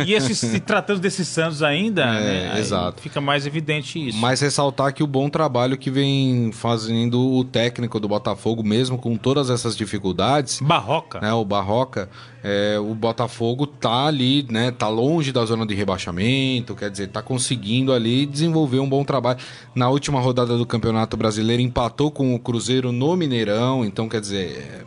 e, 0.00 0.04
e 0.10 0.14
esse- 0.14 0.34
se 0.34 0.58
tratando 0.60 1.00
desses 1.00 1.26
Santos 1.28 1.62
ainda, 1.62 2.02
É, 2.02 2.52
né, 2.54 2.60
exato. 2.60 3.00
fica 3.02 3.20
mais 3.20 3.46
evidente 3.46 4.08
isso. 4.08 4.18
Mas 4.18 4.40
ressaltar 4.40 4.92
que 4.92 5.02
o 5.02 5.06
bom 5.06 5.28
trabalho 5.30 5.76
que 5.78 5.90
vem 5.90 6.50
fazendo 6.52 7.20
o 7.20 7.44
técnico 7.44 7.98
do 7.98 8.06
Botafogo, 8.08 8.62
mesmo 8.62 8.98
com 8.98 9.16
todas 9.16 9.48
essas 9.50 9.76
dificuldades, 9.76 10.60
Barroca. 10.60 11.20
né, 11.20 11.32
o 11.32 11.44
Barroca, 11.44 12.08
é, 12.42 12.78
o 12.78 12.94
Botafogo 12.94 13.66
tá 13.66 14.06
ali, 14.06 14.46
né, 14.50 14.70
tá 14.70 14.88
longe 14.88 15.32
da 15.32 15.44
zona 15.44 15.66
de 15.66 15.74
rebaixamento, 15.74 16.74
quer 16.74 16.90
dizer, 16.90 17.08
tá 17.08 17.22
conseguindo 17.22 17.92
ali 17.92 18.26
desenvolver 18.26 18.80
um 18.80 18.88
bom 18.88 19.04
trabalho. 19.04 19.38
Na 19.74 19.88
última 19.88 20.20
rodada 20.20 20.56
do 20.56 20.66
Campeonato 20.66 21.16
Brasileiro 21.16 21.62
empatou 21.62 22.10
com 22.10 22.34
o 22.34 22.38
Cruzeiro 22.38 22.92
no 22.92 23.16
Mineirão, 23.16 23.84
então 23.84 24.08
quer 24.08 24.20
dizer, 24.20 24.56
é, 24.56 24.84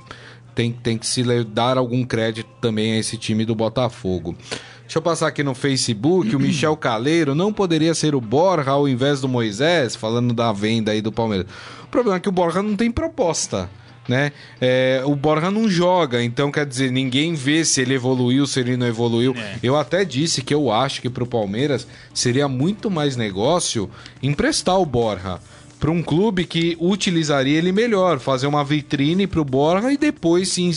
tem, 0.54 0.72
tem 0.72 0.98
que 0.98 1.06
se 1.06 1.24
dar 1.46 1.78
algum 1.78 2.04
crédito 2.04 2.50
também 2.62 2.94
a 2.94 2.98
esse 2.98 3.18
time 3.18 3.46
do 3.46 3.56
Botafogo. 3.56 4.36
Deixa 4.82 5.00
eu 5.00 5.02
passar 5.02 5.28
aqui 5.28 5.44
no 5.44 5.56
Facebook, 5.56 6.36
o 6.36 6.40
Michel 6.40 6.76
Caleiro 6.78 7.34
não 7.34 7.52
poderia 7.52 7.96
ser 7.96 8.14
o 8.14 8.22
Borja 8.22 8.72
ao 8.72 8.88
invés 8.88 9.22
do 9.22 9.30
Moisés, 9.30 9.96
falando 9.96 10.34
da 10.34 10.52
venda 10.52 10.92
aí 10.92 11.02
do 11.02 11.12
Palmeiras. 11.12 11.48
O 11.84 11.88
problema 11.88 12.18
é 12.18 12.20
que 12.20 12.30
o 12.30 12.34
Borja 12.34 12.62
não 12.62 12.76
tem 12.76 12.92
proposta 12.92 13.70
né? 14.08 14.32
É, 14.60 15.02
o 15.06 15.16
Borja 15.16 15.50
não 15.50 15.70
joga, 15.70 16.24
então 16.24 16.52
quer 16.52 16.66
dizer, 16.66 16.92
ninguém 16.92 17.34
vê 17.34 17.64
se 17.64 17.82
ele 17.82 17.94
evoluiu, 17.94 18.46
se 18.46 18.60
ele 18.60 18.78
não 18.78 18.88
evoluiu. 18.88 19.34
É. 19.36 19.58
Eu 19.62 19.78
até 19.78 20.04
disse 20.04 20.42
que 20.42 20.54
eu 20.54 20.72
acho 20.72 21.02
que 21.02 21.10
pro 21.10 21.26
Palmeiras 21.26 21.88
seria 22.14 22.48
muito 22.48 22.90
mais 22.92 23.16
negócio 23.16 23.90
emprestar 24.22 24.80
o 24.80 24.86
Borja 24.86 25.40
para 25.84 25.92
um 25.92 26.02
clube 26.02 26.46
que 26.46 26.78
utilizaria 26.80 27.58
ele 27.58 27.74
melhor, 27.74 28.18
fazer 28.18 28.48
uma 28.48 28.64
vitrine 28.64 29.28
pro 29.28 29.44
Borja 29.44 29.92
e 29.92 29.98
depois 29.98 30.48
sim 30.48 30.72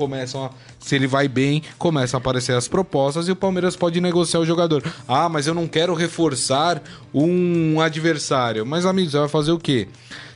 começam 0.00 0.46
a 0.46 0.50
se 0.78 0.96
ele 0.96 1.06
vai 1.06 1.28
bem, 1.28 1.62
começam 1.78 2.16
a 2.16 2.20
aparecer 2.20 2.56
as 2.56 2.66
propostas 2.66 3.28
e 3.28 3.32
o 3.32 3.36
Palmeiras 3.36 3.76
pode 3.76 4.00
negociar 4.00 4.40
o 4.40 4.46
jogador. 4.46 4.82
Ah, 5.06 5.28
mas 5.28 5.46
eu 5.46 5.52
não 5.52 5.68
quero 5.68 5.92
reforçar 5.92 6.82
um 7.12 7.78
adversário. 7.82 8.64
Mas, 8.64 8.86
amigo, 8.86 9.10
você 9.10 9.18
vai 9.18 9.28
fazer 9.28 9.52
o 9.52 9.58
quê? 9.58 9.88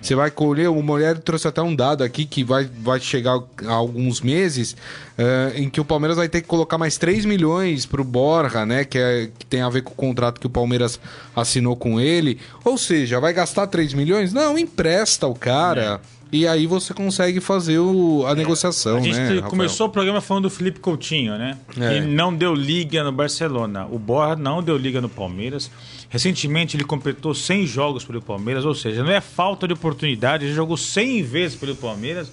Você 0.02 0.14
vai 0.14 0.30
colher. 0.30 0.68
O 0.68 0.82
Mulher 0.82 1.16
trouxe 1.18 1.48
até 1.48 1.62
um 1.62 1.74
dado 1.74 2.04
aqui 2.04 2.26
que 2.26 2.44
vai, 2.44 2.68
vai 2.78 3.00
chegar 3.00 3.40
a 3.66 3.72
alguns 3.72 4.20
meses 4.20 4.76
eh, 5.16 5.52
em 5.56 5.70
que 5.70 5.80
o 5.80 5.84
Palmeiras 5.84 6.18
vai 6.18 6.28
ter 6.28 6.42
que 6.42 6.46
colocar 6.46 6.76
mais 6.76 6.98
3 6.98 7.24
milhões 7.24 7.86
pro 7.86 8.04
Borja, 8.04 8.66
né? 8.66 8.84
Que, 8.84 8.98
é, 8.98 9.30
que 9.38 9.46
tem 9.46 9.62
a 9.62 9.70
ver 9.70 9.80
com 9.80 9.92
o 9.92 9.96
contrato 9.96 10.38
que 10.38 10.46
o 10.46 10.50
Palmeiras 10.50 11.00
assinou 11.34 11.74
com 11.74 11.98
ele. 11.98 12.38
Ou 12.66 12.76
seja, 12.76 13.18
vai 13.18 13.32
gastar 13.32 13.66
3 13.66 13.94
milhões? 13.94 14.30
Não, 14.30 14.58
empresta 14.58 15.26
o 15.26 15.34
cara. 15.34 16.02
E 16.36 16.48
aí 16.48 16.66
você 16.66 16.92
consegue 16.92 17.40
fazer 17.40 17.78
o- 17.78 18.24
a 18.26 18.34
negociação, 18.34 18.96
A 18.96 19.00
gente 19.00 19.16
né? 19.16 19.22
Rafael? 19.34 19.42
começou 19.50 19.86
o 19.86 19.90
programa 19.90 20.20
falando 20.20 20.44
do 20.44 20.50
Felipe 20.50 20.80
Coutinho, 20.80 21.38
né? 21.38 21.56
É. 21.80 21.94
Que 21.94 22.00
não 22.00 22.34
deu 22.34 22.52
liga 22.54 23.04
no 23.04 23.12
Barcelona. 23.12 23.86
O 23.88 23.98
Borja 24.00 24.34
não 24.34 24.60
deu 24.60 24.76
liga 24.76 25.00
no 25.00 25.08
Palmeiras. 25.08 25.70
Recentemente 26.08 26.76
ele 26.76 26.82
completou 26.82 27.34
100 27.34 27.66
jogos 27.66 28.04
pelo 28.04 28.20
Palmeiras, 28.20 28.64
ou 28.64 28.74
seja, 28.74 29.04
não 29.04 29.12
é 29.12 29.20
falta 29.20 29.68
de 29.68 29.74
oportunidade, 29.74 30.44
ele 30.44 30.54
jogou 30.54 30.76
100 30.76 31.22
vezes 31.22 31.56
pelo 31.56 31.76
Palmeiras 31.76 32.32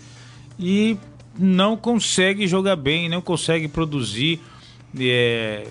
e 0.59 0.97
não 1.37 1.77
consegue 1.77 2.47
jogar 2.47 2.75
bem, 2.77 3.07
não 3.07 3.21
consegue 3.21 3.67
produzir. 3.67 4.39
É, 4.99 5.67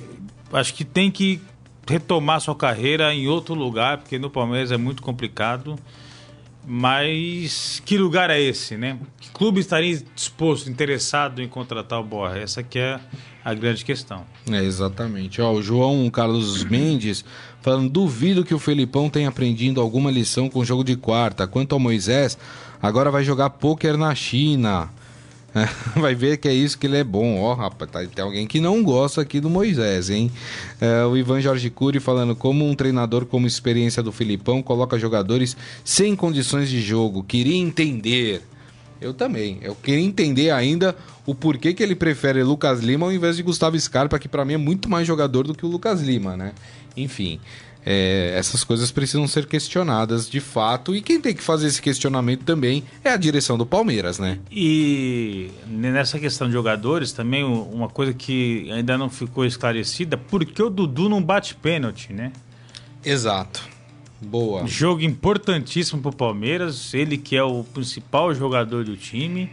acho 0.53 0.73
que 0.75 0.85
tem 0.85 1.11
que 1.11 1.41
retomar 1.89 2.41
sua 2.41 2.55
carreira 2.55 3.13
em 3.13 3.27
outro 3.27 3.55
lugar, 3.55 3.99
porque 3.99 4.19
no 4.21 4.31
Palmeiras 4.31 4.71
é 4.71 4.77
muito 4.77 5.03
complicado. 5.03 5.77
Mas 6.67 7.83
que 7.85 7.97
lugar 7.97 8.31
é 8.31 8.41
esse, 8.41 8.77
né? 8.77 8.99
Que 9.19 9.31
clube 9.31 9.61
estaria 9.61 10.03
disposto, 10.15 10.71
interessado 10.71 11.43
em 11.43 11.49
contratar 11.49 12.01
o 12.01 12.05
Borja? 12.05 12.39
Essa 12.39 12.63
que 12.63 12.79
é 12.79 13.01
a 13.45 13.55
grande 13.55 13.85
questão. 13.85 14.25
É, 14.51 14.63
exatamente. 14.63 15.41
Ó, 15.41 15.53
o 15.53 15.63
João 15.63 16.09
Carlos 16.11 16.63
Mendes 16.69 17.25
falando: 17.63 17.89
duvido 17.89 18.45
que 18.45 18.55
o 18.55 18.59
Felipão 18.59 19.09
tenha 19.09 19.29
aprendido 19.29 19.81
alguma 19.81 20.11
lição 20.11 20.49
com 20.49 20.61
o 20.61 20.65
jogo 20.65 20.85
de 20.85 20.97
quarta. 20.97 21.47
Quanto 21.47 21.73
ao 21.73 21.81
Moisés, 21.81 22.39
agora 22.81 23.11
vai 23.11 23.25
jogar 23.25 23.51
pôquer 23.51 23.97
na 23.97 24.15
China. 24.15 24.91
Vai 25.97 26.15
ver 26.15 26.37
que 26.37 26.49
é 26.49 26.55
isso 26.55 26.79
que 26.79 26.87
ele 26.87 26.97
é 26.97 27.05
bom. 27.05 27.41
Ó, 27.41 27.55
rapaz, 27.55 27.91
tá- 27.91 28.05
tem 28.07 28.25
alguém 28.25 28.47
que 28.47 28.61
não 28.61 28.83
gosta 28.83 29.21
aqui 29.21 29.41
do 29.41 29.51
Moisés, 29.51 30.09
hein? 30.11 30.31
É, 30.81 31.05
o 31.05 31.17
Ivan 31.17 31.41
Jorge 31.41 31.69
Cury 31.71 31.99
falando 31.99 32.37
como 32.37 32.69
um 32.69 32.75
treinador 32.75 33.27
como 33.27 33.47
experiência 33.47 34.03
do 34.03 34.13
Filipão 34.13 34.63
coloca 34.63 34.99
jogadores 34.99 35.57
sem 35.85 36.15
condições 36.15 36.69
de 36.69 36.81
jogo. 36.81 37.23
Queria 37.25 37.57
entender. 37.57 38.43
Eu 39.01 39.15
também. 39.15 39.59
Eu 39.63 39.75
queria 39.75 40.05
entender 40.05 40.51
ainda 40.51 40.95
o 41.27 41.35
porquê 41.35 41.73
que 41.73 41.83
ele 41.83 41.95
prefere 41.95 42.43
Lucas 42.43 42.81
Lima 42.81 43.07
ao 43.07 43.13
invés 43.13 43.37
de 43.37 43.43
Gustavo 43.43 43.79
Scarpa, 43.81 44.19
que 44.19 44.29
pra 44.29 44.45
mim 44.45 44.55
é 44.55 44.59
muito 44.59 44.89
mais 44.91 45.07
jogador 45.07 45.47
do 45.47 45.55
que 45.55 45.65
o 45.65 45.69
Lucas 45.69 46.03
Lima, 46.03 46.37
né? 46.37 46.53
Enfim, 46.97 47.41
é, 47.85 48.35
essas 48.37 48.63
coisas 48.63 48.91
precisam 48.91 49.27
ser 49.27 49.47
questionadas 49.47 50.29
de 50.29 50.41
fato. 50.41 50.95
E 50.95 51.01
quem 51.01 51.21
tem 51.21 51.35
que 51.35 51.43
fazer 51.43 51.67
esse 51.67 51.81
questionamento 51.81 52.45
também 52.45 52.85
é 53.03 53.11
a 53.11 53.17
direção 53.17 53.57
do 53.57 53.65
Palmeiras, 53.65 54.19
né? 54.19 54.39
E 54.51 55.51
nessa 55.67 56.19
questão 56.19 56.47
de 56.47 56.53
jogadores, 56.53 57.13
também 57.13 57.45
uma 57.45 57.89
coisa 57.89 58.13
que 58.13 58.71
ainda 58.71 58.99
não 58.99 59.09
ficou 59.09 59.45
esclarecida, 59.45 60.17
por 60.17 60.45
que 60.45 60.63
o 60.63 60.71
Dudu 60.71 61.09
não 61.09 61.23
bate 61.23 61.55
pênalti, 61.55 62.13
né? 62.13 62.33
Exato. 63.05 63.69
Boa. 64.21 64.67
Jogo 64.67 65.01
importantíssimo 65.01 66.03
pro 66.03 66.13
Palmeiras, 66.13 66.93
ele 66.93 67.17
que 67.17 67.35
é 67.37 67.43
o 67.43 67.65
principal 67.65 68.35
jogador 68.35 68.85
do 68.85 68.95
time, 68.95 69.51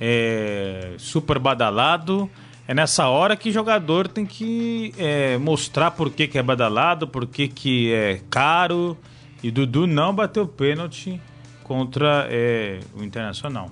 é 0.00 0.94
super 0.98 1.38
badalado. 1.38 2.28
É 2.70 2.74
nessa 2.74 3.08
hora 3.08 3.36
que 3.36 3.50
jogador 3.50 4.06
tem 4.06 4.24
que 4.24 4.94
é, 4.96 5.36
mostrar 5.38 5.90
por 5.90 6.08
que, 6.08 6.28
que 6.28 6.38
é 6.38 6.42
badalado, 6.42 7.08
por 7.08 7.26
que, 7.26 7.48
que 7.48 7.92
é 7.92 8.20
caro. 8.30 8.96
E 9.42 9.50
Dudu 9.50 9.88
não 9.88 10.14
bateu 10.14 10.46
pênalti 10.46 11.20
contra 11.64 12.28
é, 12.30 12.78
o 12.96 13.02
Internacional. 13.02 13.68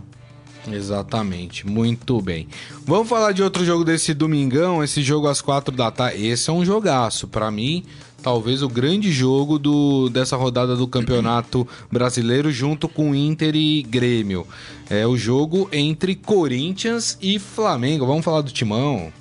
Exatamente, 0.67 1.65
muito 1.65 2.21
bem. 2.21 2.49
Vamos 2.85 3.09
falar 3.09 3.31
de 3.31 3.41
outro 3.41 3.65
jogo 3.65 3.85
desse 3.85 4.13
domingão, 4.13 4.83
esse 4.83 5.01
jogo 5.01 5.29
às 5.29 5.41
quatro 5.41 5.73
da 5.77 5.93
tarde. 5.93 6.27
Esse 6.27 6.51
é 6.51 6.53
um 6.53 6.65
jogaço, 6.65 7.29
Pra 7.29 7.53
mim, 7.53 7.85
talvez 8.23 8.63
o 8.63 8.69
grande 8.69 9.11
jogo 9.11 9.59
do, 9.59 10.09
dessa 10.09 10.37
rodada 10.37 10.77
do 10.77 10.87
Campeonato 10.87 11.67
Brasileiro, 11.91 12.51
junto 12.51 12.89
com 12.89 13.15
Inter 13.15 13.55
e 13.55 13.83
Grêmio. 13.83 14.47
É 14.91 15.07
o 15.07 15.17
jogo 15.17 15.69
entre 15.73 16.15
Corinthians 16.15 17.17
e 17.21 17.39
Flamengo. 17.39 18.07
Vamos 18.07 18.25
falar 18.25 18.43
do 18.43 18.51
Timão. 18.51 19.13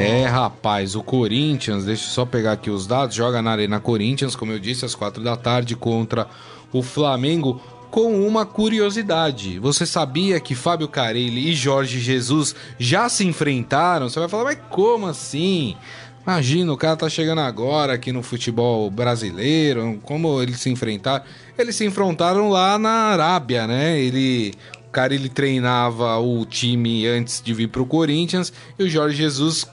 É, 0.00 0.26
rapaz, 0.26 0.94
o 0.94 1.02
Corinthians, 1.02 1.84
deixa 1.84 2.04
eu 2.04 2.10
só 2.10 2.24
pegar 2.24 2.52
aqui 2.52 2.70
os 2.70 2.86
dados, 2.86 3.16
joga 3.16 3.42
na 3.42 3.50
Arena 3.50 3.80
Corinthians, 3.80 4.36
como 4.36 4.52
eu 4.52 4.58
disse, 4.60 4.84
às 4.84 4.94
quatro 4.94 5.24
da 5.24 5.36
tarde 5.36 5.74
contra 5.74 6.28
o 6.72 6.82
Flamengo. 6.82 7.60
Com 7.90 8.26
uma 8.26 8.44
curiosidade, 8.44 9.58
você 9.58 9.86
sabia 9.86 10.38
que 10.38 10.54
Fábio 10.54 10.88
Carelli 10.88 11.50
e 11.50 11.54
Jorge 11.54 11.98
Jesus 11.98 12.54
já 12.78 13.08
se 13.08 13.26
enfrentaram? 13.26 14.08
Você 14.08 14.20
vai 14.20 14.28
falar, 14.28 14.44
mas 14.44 14.58
como 14.68 15.06
assim? 15.06 15.74
Imagina, 16.22 16.70
o 16.70 16.76
cara 16.76 16.94
tá 16.94 17.08
chegando 17.08 17.40
agora 17.40 17.94
aqui 17.94 18.12
no 18.12 18.22
futebol 18.22 18.90
brasileiro, 18.90 19.98
como 20.02 20.42
eles 20.42 20.60
se 20.60 20.68
enfrentaram? 20.68 21.24
Eles 21.56 21.74
se 21.76 21.86
enfrentaram 21.86 22.50
lá 22.50 22.78
na 22.78 22.90
Arábia, 22.90 23.66
né? 23.66 23.98
Ele, 23.98 24.52
o 24.86 24.90
cara 24.90 25.14
ele 25.14 25.30
treinava 25.30 26.18
o 26.18 26.44
time 26.44 27.06
antes 27.06 27.40
de 27.42 27.54
vir 27.54 27.68
pro 27.68 27.86
Corinthians 27.86 28.52
e 28.78 28.82
o 28.82 28.90
Jorge 28.90 29.16
Jesus 29.16 29.66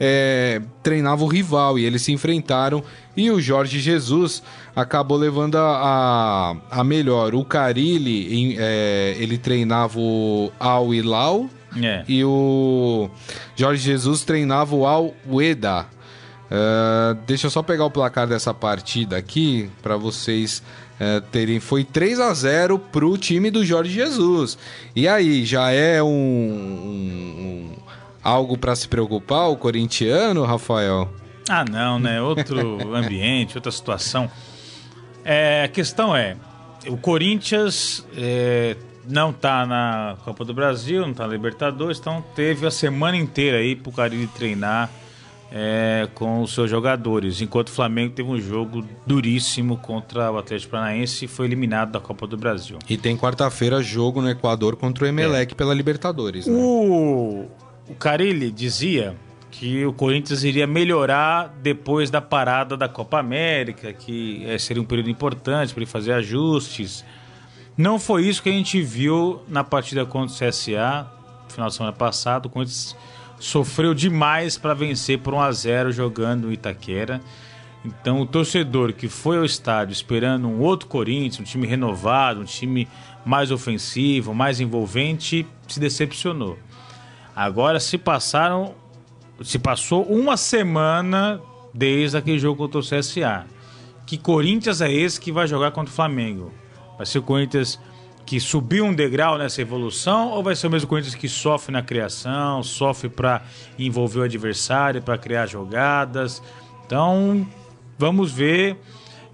é, 0.00 0.60
treinava 0.82 1.22
o 1.24 1.26
rival 1.26 1.78
e 1.78 1.84
eles 1.84 2.02
se 2.02 2.12
enfrentaram 2.12 2.82
e 3.16 3.30
o 3.30 3.40
Jorge 3.40 3.78
Jesus 3.80 4.42
acabou 4.74 5.16
levando 5.18 5.56
a, 5.56 6.56
a, 6.70 6.80
a 6.80 6.84
melhor. 6.84 7.34
O 7.34 7.44
Carilli, 7.44 8.34
em- 8.34 8.56
é, 8.58 9.16
ele 9.18 9.36
treinava 9.38 9.98
o 9.98 10.50
Al 10.58 10.92
Hilal 10.94 11.46
É. 11.82 12.04
e 12.08 12.24
o 12.24 13.08
Jorge 13.56 13.82
Jesus 13.82 14.22
treinava 14.24 14.74
o 14.74 14.86
Al 14.86 15.12
Ueda. 15.28 15.86
Uh, 16.50 17.14
deixa 17.26 17.46
eu 17.46 17.50
só 17.50 17.62
pegar 17.62 17.86
o 17.86 17.90
placar 17.90 18.26
dessa 18.26 18.52
partida 18.52 19.16
aqui 19.16 19.70
para 19.82 19.96
vocês 19.96 20.62
uh, 21.00 21.22
terem. 21.30 21.58
Foi 21.60 21.82
3 21.82 22.20
a 22.20 22.34
0 22.34 22.78
pro 22.78 23.16
time 23.16 23.50
do 23.50 23.64
Jorge 23.64 23.90
Jesus. 23.94 24.58
E 24.94 25.08
aí, 25.08 25.46
já 25.46 25.70
é 25.70 26.02
um, 26.02 26.06
um, 26.08 27.40
um 27.40 27.72
algo 28.22 28.56
para 28.56 28.74
se 28.76 28.88
preocupar 28.88 29.48
o 29.48 29.56
corintiano, 29.56 30.44
Rafael? 30.44 31.12
Ah, 31.48 31.64
não, 31.64 31.98
né? 31.98 32.20
Outro 32.20 32.78
ambiente, 32.94 33.56
outra 33.56 33.72
situação. 33.72 34.30
É, 35.24 35.64
a 35.64 35.68
questão 35.68 36.14
é, 36.14 36.36
o 36.86 36.96
Corinthians 36.96 38.06
é, 38.16 38.76
não 39.08 39.30
está 39.30 39.66
na 39.66 40.16
Copa 40.24 40.44
do 40.44 40.54
Brasil, 40.54 41.02
não 41.02 41.10
está 41.10 41.26
na 41.26 41.32
Libertadores, 41.32 41.98
então 41.98 42.24
teve 42.34 42.66
a 42.66 42.70
semana 42.70 43.16
inteira 43.16 43.58
aí 43.58 43.76
pro 43.76 43.92
Carilli 43.92 44.26
treinar 44.26 44.90
é, 45.52 46.08
com 46.14 46.42
os 46.42 46.54
seus 46.54 46.70
jogadores. 46.70 47.40
Enquanto 47.40 47.68
o 47.68 47.72
Flamengo 47.72 48.14
teve 48.14 48.28
um 48.28 48.40
jogo 48.40 48.84
duríssimo 49.06 49.76
contra 49.76 50.32
o 50.32 50.38
Atlético 50.38 50.72
Paranaense 50.72 51.26
e 51.26 51.28
foi 51.28 51.46
eliminado 51.46 51.92
da 51.92 52.00
Copa 52.00 52.26
do 52.26 52.36
Brasil. 52.36 52.78
E 52.88 52.96
tem 52.96 53.16
quarta-feira 53.16 53.82
jogo 53.82 54.22
no 54.22 54.30
Equador 54.30 54.76
contra 54.76 55.04
o 55.04 55.06
Emelec 55.06 55.52
é. 55.52 55.54
pela 55.54 55.74
Libertadores. 55.74 56.46
Né? 56.46 56.54
O, 56.56 57.46
o 57.88 57.94
Carilli 57.94 58.50
dizia 58.50 59.16
que 59.50 59.84
o 59.84 59.92
Corinthians 59.92 60.44
iria 60.44 60.66
melhorar 60.66 61.54
depois 61.62 62.10
da 62.10 62.20
parada 62.20 62.76
da 62.76 62.88
Copa 62.88 63.18
América, 63.18 63.92
que 63.92 64.44
é, 64.46 64.56
seria 64.56 64.82
um 64.82 64.86
período 64.86 65.10
importante 65.10 65.74
para 65.74 65.82
ele 65.82 65.90
fazer 65.90 66.12
ajustes. 66.12 67.04
Não 67.76 67.98
foi 67.98 68.26
isso 68.26 68.42
que 68.42 68.48
a 68.48 68.52
gente 68.52 68.80
viu 68.80 69.42
na 69.48 69.62
partida 69.62 70.06
contra 70.06 70.34
o 70.34 70.50
CSA, 70.50 71.06
final 71.48 71.68
de 71.68 71.74
semana 71.74 71.92
passado. 71.92 72.46
O 72.46 72.50
Corinthians 72.50 72.96
sofreu 73.38 73.92
demais 73.92 74.56
para 74.56 74.72
vencer 74.72 75.18
por 75.18 75.34
1 75.34 75.40
a 75.40 75.52
0 75.52 75.92
jogando 75.92 76.46
no 76.46 76.52
Itaquera. 76.52 77.20
Então 77.84 78.20
o 78.20 78.26
torcedor 78.26 78.92
que 78.92 79.08
foi 79.08 79.38
ao 79.38 79.44
estádio 79.44 79.92
esperando 79.92 80.46
um 80.46 80.60
outro 80.60 80.88
Corinthians, 80.88 81.40
um 81.40 81.44
time 81.44 81.66
renovado, 81.66 82.40
um 82.40 82.44
time 82.44 82.88
mais 83.24 83.50
ofensivo, 83.50 84.32
mais 84.32 84.60
envolvente, 84.60 85.46
se 85.66 85.80
decepcionou. 85.80 86.58
Agora 87.34 87.80
se 87.80 87.96
passaram, 87.96 88.74
se 89.42 89.58
passou 89.58 90.04
uma 90.04 90.36
semana 90.36 91.40
desde 91.72 92.16
aquele 92.16 92.38
jogo 92.38 92.56
contra 92.56 92.78
o 92.78 92.82
CSA. 92.82 93.46
Que 94.06 94.18
Corinthians 94.18 94.80
é 94.80 94.92
esse 94.92 95.20
que 95.20 95.32
vai 95.32 95.46
jogar 95.46 95.70
contra 95.70 95.90
o 95.90 95.94
Flamengo? 95.94 96.52
Vai 96.96 97.06
ser 97.06 97.18
o 97.18 97.22
Corinthians 97.22 97.80
que 98.26 98.38
subiu 98.38 98.84
um 98.84 98.94
degrau 98.94 99.36
nessa 99.36 99.60
evolução 99.60 100.30
ou 100.30 100.42
vai 100.42 100.54
ser 100.54 100.66
o 100.66 100.70
mesmo 100.70 100.88
Corinthians 100.88 101.14
que 101.14 101.28
sofre 101.28 101.72
na 101.72 101.82
criação, 101.82 102.62
sofre 102.62 103.08
para 103.08 103.42
envolver 103.78 104.20
o 104.20 104.22
adversário, 104.22 105.02
para 105.02 105.18
criar 105.18 105.46
jogadas? 105.46 106.42
Então, 106.86 107.46
vamos 107.98 108.30
ver, 108.30 108.76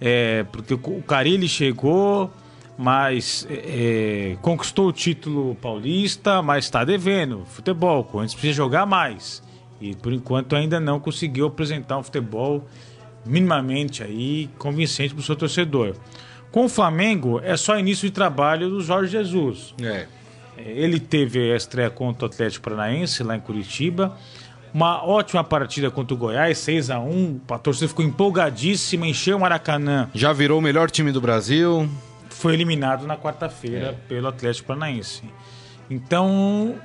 é, 0.00 0.44
porque 0.52 0.74
o 0.74 1.02
Carilli 1.02 1.48
chegou, 1.48 2.30
mas 2.78 3.44
é, 3.50 4.32
é 4.32 4.36
conquistou 4.40 4.86
o 4.86 4.92
título 4.92 5.56
paulista, 5.56 6.40
mas 6.40 6.64
está 6.64 6.84
devendo 6.84 7.44
futebol. 7.44 8.04
Corinthians 8.04 8.34
precisa 8.34 8.54
jogar 8.54 8.86
mais 8.86 9.42
e 9.80 9.94
por 9.94 10.12
enquanto 10.12 10.56
ainda 10.56 10.78
não 10.78 10.98
conseguiu 11.00 11.46
apresentar 11.46 11.98
um 11.98 12.02
futebol 12.02 12.64
minimamente 13.26 14.02
aí 14.02 14.48
convincente 14.58 15.12
para 15.12 15.20
o 15.20 15.24
seu 15.24 15.36
torcedor. 15.36 15.94
Com 16.50 16.64
o 16.64 16.68
Flamengo, 16.68 17.40
é 17.42 17.56
só 17.56 17.78
início 17.78 18.08
de 18.08 18.14
trabalho 18.14 18.70
do 18.70 18.80
Jorge 18.80 19.12
Jesus. 19.12 19.74
É. 19.82 20.06
é. 20.56 20.62
Ele 20.64 20.98
teve 20.98 21.52
a 21.52 21.56
estreia 21.56 21.90
contra 21.90 22.24
o 22.24 22.30
Atlético 22.30 22.64
Paranaense, 22.64 23.22
lá 23.22 23.36
em 23.36 23.40
Curitiba. 23.40 24.16
Uma 24.72 25.04
ótima 25.04 25.42
partida 25.42 25.90
contra 25.90 26.14
o 26.14 26.16
Goiás, 26.16 26.58
6 26.58 26.90
a 26.90 27.00
1 27.00 27.40
A 27.48 27.58
torcida 27.58 27.88
ficou 27.88 28.04
empolgadíssima, 28.04 29.06
encheu 29.06 29.36
o 29.36 29.40
Maracanã. 29.40 30.10
Já 30.14 30.32
virou 30.32 30.58
o 30.58 30.62
melhor 30.62 30.90
time 30.90 31.12
do 31.12 31.20
Brasil. 31.20 31.88
Foi 32.38 32.54
eliminado 32.54 33.06
na 33.06 33.16
quarta-feira 33.16 33.88
é. 33.88 33.92
pelo 34.08 34.28
Atlético 34.28 34.68
Paranaense. 34.68 35.24
Então, 35.90 36.76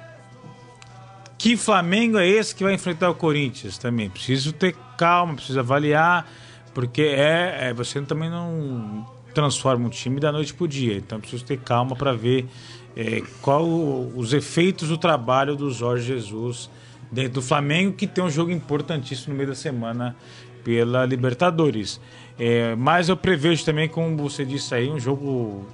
que 1.38 1.56
Flamengo 1.56 2.18
é 2.18 2.28
esse 2.28 2.56
que 2.56 2.64
vai 2.64 2.74
enfrentar 2.74 3.10
o 3.10 3.16
Corinthians 3.16 3.78
também? 3.78 4.10
Preciso 4.10 4.52
ter 4.52 4.76
calma, 4.98 5.36
preciso 5.36 5.60
avaliar, 5.60 6.28
porque 6.74 7.04
é, 7.04 7.70
é 7.70 7.74
você 7.74 8.02
também 8.02 8.32
não 8.32 9.06
transforma 9.34 9.86
um 9.86 9.90
time 9.90 10.20
da 10.20 10.32
noite 10.32 10.54
para 10.56 10.64
o 10.64 10.68
dia. 10.68 10.96
Então 10.96 11.20
preciso 11.20 11.44
ter 11.46 11.60
calma 11.60 11.96
para 11.96 12.14
ver 12.14 12.48
é, 12.96 13.22
qual 13.42 13.64
os 13.64 14.34
efeitos 14.34 14.90
do 14.90 14.98
trabalho 14.98 15.56
do 15.56 15.70
Jorge 15.70 16.08
Jesus 16.08 16.68
dentro 17.12 17.34
do 17.34 17.42
Flamengo, 17.44 17.94
que 17.94 18.08
tem 18.08 18.24
um 18.24 18.30
jogo 18.30 18.50
importantíssimo 18.50 19.34
no 19.34 19.38
meio 19.38 19.50
da 19.50 19.56
semana 19.56 20.16
pela 20.64 21.06
Libertadores. 21.06 22.00
É, 22.38 22.76
mas 22.76 23.10
eu 23.10 23.18
prevejo 23.18 23.64
também, 23.64 23.88
como 23.88 24.18
você 24.18 24.46
disse 24.46 24.74
aí, 24.74 24.90
um 24.90 25.00
jogo 25.00 25.66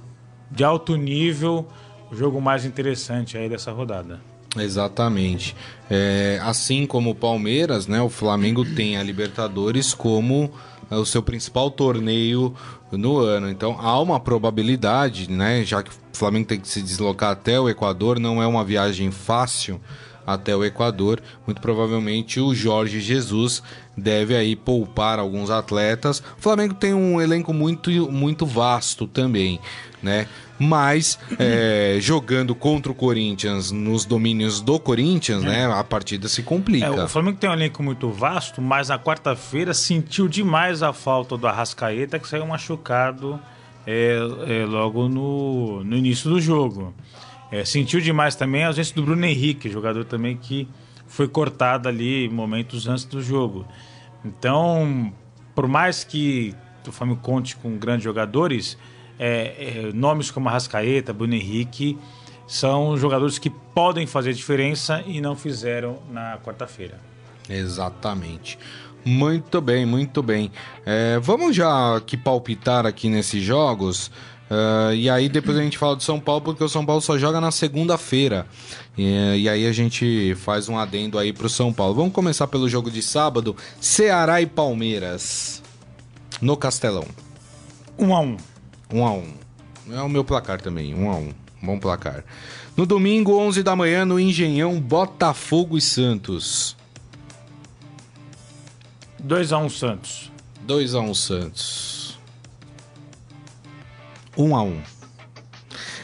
de 0.51 0.63
alto 0.63 0.95
nível, 0.95 1.67
o 2.11 2.15
jogo 2.15 2.41
mais 2.41 2.65
interessante 2.65 3.37
aí 3.37 3.47
dessa 3.47 3.71
rodada. 3.71 4.19
Exatamente. 4.57 5.55
É, 5.89 6.39
assim 6.41 6.85
como 6.85 7.11
o 7.11 7.15
Palmeiras, 7.15 7.87
né, 7.87 8.01
o 8.01 8.09
Flamengo 8.09 8.65
tem 8.65 8.97
a 8.97 9.03
Libertadores 9.03 9.93
como 9.93 10.51
é 10.89 10.95
o 10.95 11.05
seu 11.05 11.21
principal 11.21 11.69
torneio 11.69 12.53
no 12.91 13.19
ano. 13.19 13.49
Então 13.49 13.77
há 13.79 13.99
uma 13.99 14.19
probabilidade, 14.19 15.29
né, 15.29 15.63
já 15.63 15.83
que 15.83 15.91
o 15.91 15.93
Flamengo 16.13 16.47
tem 16.47 16.59
que 16.59 16.67
se 16.67 16.81
deslocar 16.81 17.31
até 17.31 17.59
o 17.59 17.69
Equador, 17.69 18.19
não 18.19 18.41
é 18.41 18.47
uma 18.47 18.63
viagem 18.63 19.11
fácil 19.11 19.79
até 20.33 20.55
o 20.55 20.63
Equador. 20.63 21.21
Muito 21.45 21.61
provavelmente 21.61 22.39
o 22.39 22.53
Jorge 22.53 22.99
Jesus 22.99 23.63
deve 23.97 24.35
aí 24.35 24.55
poupar 24.55 25.19
alguns 25.19 25.49
atletas. 25.49 26.19
O 26.19 26.41
Flamengo 26.41 26.73
tem 26.73 26.93
um 26.93 27.19
elenco 27.21 27.53
muito, 27.53 27.89
muito 28.11 28.45
vasto 28.45 29.07
também, 29.07 29.59
né? 30.01 30.27
Mas 30.57 31.17
é, 31.39 31.97
jogando 32.01 32.53
contra 32.53 32.91
o 32.91 32.95
Corinthians 32.95 33.71
nos 33.71 34.03
domínios 34.03 34.59
do 34.59 34.77
Corinthians, 34.77 35.41
né? 35.41 35.65
A 35.71 35.83
partida 35.83 36.27
se 36.27 36.43
complica. 36.43 36.85
É, 36.85 37.03
o 37.03 37.07
Flamengo 37.07 37.37
tem 37.37 37.49
um 37.49 37.53
elenco 37.53 37.81
muito 37.81 38.09
vasto, 38.09 38.61
mas 38.61 38.89
na 38.89 38.99
quarta-feira 38.99 39.73
sentiu 39.73 40.27
demais 40.27 40.83
a 40.83 40.91
falta 40.91 41.37
do 41.37 41.47
Arrascaeta, 41.47 42.19
que 42.19 42.27
saiu 42.27 42.45
machucado 42.45 43.39
é, 43.87 44.17
é, 44.47 44.65
logo 44.65 45.07
no, 45.07 45.83
no 45.83 45.95
início 45.95 46.29
do 46.29 46.41
jogo. 46.41 46.93
É, 47.51 47.65
sentiu 47.65 47.99
demais 47.99 48.35
também 48.35 48.63
a 48.63 48.67
ausência 48.67 48.95
do 48.95 49.03
Bruno 49.03 49.25
Henrique, 49.25 49.69
jogador 49.69 50.05
também 50.05 50.37
que 50.37 50.67
foi 51.07 51.27
cortado 51.27 51.89
ali 51.89 52.29
momentos 52.29 52.87
antes 52.87 53.05
do 53.05 53.21
jogo. 53.21 53.65
Então, 54.23 55.11
por 55.55 55.67
mais 55.67 56.03
que 56.03 56.55
o 56.87 56.91
Flamengo 56.91 57.19
conte 57.21 57.55
com 57.55 57.77
grandes 57.77 58.03
jogadores, 58.03 58.77
é, 59.17 59.87
é, 59.89 59.93
nomes 59.93 60.31
como 60.31 60.49
Arrascaeta, 60.49 61.13
Bruno 61.13 61.35
Henrique, 61.35 61.97
são 62.47 62.97
jogadores 62.97 63.37
que 63.37 63.49
podem 63.49 64.07
fazer 64.07 64.33
diferença 64.33 65.03
e 65.05 65.21
não 65.21 65.35
fizeram 65.35 65.99
na 66.11 66.37
quarta-feira. 66.39 66.99
Exatamente. 67.47 68.57
Muito 69.05 69.61
bem, 69.61 69.85
muito 69.85 70.21
bem. 70.21 70.51
É, 70.85 71.19
vamos 71.19 71.55
já 71.55 71.97
aqui 71.97 72.17
palpitar 72.17 72.85
aqui 72.85 73.09
nesses 73.09 73.41
jogos. 73.41 74.11
Uh, 74.49 74.93
e 74.95 75.09
aí 75.09 75.29
depois 75.29 75.57
a 75.57 75.61
gente 75.61 75.77
fala 75.77 75.95
do 75.95 76.03
São 76.03 76.19
Paulo, 76.19 76.41
porque 76.41 76.63
o 76.63 76.69
São 76.69 76.83
Paulo 76.85 77.01
só 77.01 77.17
joga 77.17 77.39
na 77.39 77.51
segunda-feira. 77.51 78.47
E, 78.97 79.43
e, 79.43 79.49
aí 79.49 79.67
a 79.67 79.71
gente 79.71 80.35
faz 80.35 80.67
um 80.67 80.77
adendo 80.77 81.19
aí 81.19 81.31
pro 81.31 81.47
São 81.47 81.71
Paulo. 81.71 81.93
Vamos 81.93 82.13
começar 82.13 82.47
pelo 82.47 82.67
jogo 82.67 82.89
de 82.89 83.01
sábado: 83.01 83.55
Ceará 83.79 84.41
e 84.41 84.47
Palmeiras. 84.47 85.61
No 86.41 86.57
Castelão. 86.57 87.05
1 87.97 88.07
um 88.07 88.15
a 88.15 88.21
1 88.21 88.23
um. 88.23 88.37
1 88.91 88.99
um 88.99 89.05
a 89.05 89.11
1 89.11 89.17
um. 89.17 89.33
É 89.91 90.01
o 90.01 90.09
meu 90.09 90.23
placar 90.23 90.61
também, 90.61 90.93
1 90.95 91.03
um 91.03 91.11
a 91.11 91.15
1 91.15 91.19
um. 91.19 91.33
Bom 91.61 91.77
placar. 91.77 92.23
No 92.75 92.85
domingo, 92.85 93.37
11 93.37 93.61
da 93.61 93.75
manhã, 93.75 94.05
no 94.05 94.19
Engenhão, 94.19 94.79
Botafogo 94.79 95.77
e 95.77 95.81
Santos. 95.81 96.75
2 99.19 99.51
a 99.51 99.57
1 99.57 99.65
um, 99.65 99.69
Santos. 99.69 100.31
2 100.61 100.95
a 100.95 101.01
1 101.01 101.09
um, 101.09 101.13
Santos. 101.13 101.98
1 104.39 104.55
a 104.55 104.63
1 104.63 104.81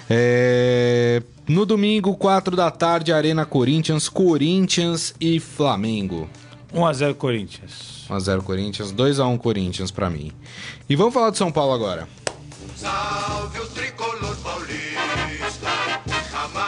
é... 0.09 1.23
No 1.47 1.65
domingo, 1.65 2.15
4 2.15 2.55
da 2.55 2.69
tarde, 2.69 3.13
Arena 3.13 3.45
Corinthians, 3.45 4.09
Corinthians 4.09 5.13
e 5.19 5.39
Flamengo. 5.39 6.27
1x0 6.73 7.13
Corinthians. 7.15 8.05
1x0 8.09 8.41
Corinthians, 8.41 8.91
2x1 8.91 9.37
Corinthians 9.37 9.91
para 9.91 10.09
mim. 10.09 10.31
E 10.89 10.95
vamos 10.95 11.13
falar 11.13 11.29
de 11.29 11.37
São 11.37 11.51
Paulo 11.51 11.73
agora. 11.73 12.07
Salve 12.75 13.59
o 13.59 13.67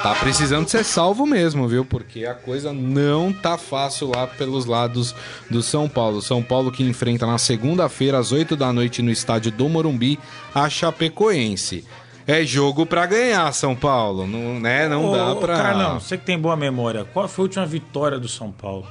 Tá 0.08 0.16
precisando 0.16 0.70
ser 0.70 0.86
salvo 0.86 1.26
mesmo, 1.26 1.68
viu? 1.68 1.84
Porque 1.84 2.26
a 2.26 2.34
coisa 2.34 2.72
não 2.72 3.34
tá 3.34 3.58
fácil 3.58 4.10
lá 4.16 4.26
pelos 4.26 4.66
lados 4.66 5.14
do 5.52 5.62
São 5.62 5.90
Paulo. 5.90 6.22
São 6.22 6.42
Paulo 6.42 6.72
que 6.72 6.82
enfrenta 6.82 7.28
na 7.28 7.38
segunda-feira, 7.38 8.18
às 8.18 8.32
8 8.32 8.56
da 8.56 8.72
noite, 8.72 9.02
no 9.02 9.12
estádio 9.12 9.52
do 9.52 9.68
Morumbi, 9.68 10.18
a 10.56 10.70
Chapecoense. 10.70 11.84
É 12.26 12.42
jogo 12.46 12.86
para 12.86 13.06
ganhar, 13.06 13.52
São 13.52 13.76
Paulo. 13.76 14.26
Não, 14.26 14.62
né? 14.62 14.88
não 14.88 15.12
ô, 15.12 15.18
dá 15.18 15.36
pra. 15.36 15.58
Carlão, 15.58 16.00
você 16.00 16.18
que 16.18 16.24
tem 16.26 16.40
boa 16.40 16.56
memória, 16.56 17.04
qual 17.04 17.28
foi 17.28 17.44
a 17.44 17.48
última 17.48 17.66
vitória 17.66 18.18
do 18.18 18.30
São 18.30 18.50
Paulo? 18.50 18.88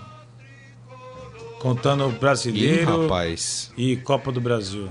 Contando 1.60 2.10
brasileiro 2.20 2.82
Ih, 2.82 3.02
rapaz. 3.04 3.72
e 3.74 3.96
Copa 3.96 4.30
do 4.30 4.40
Brasil. 4.40 4.90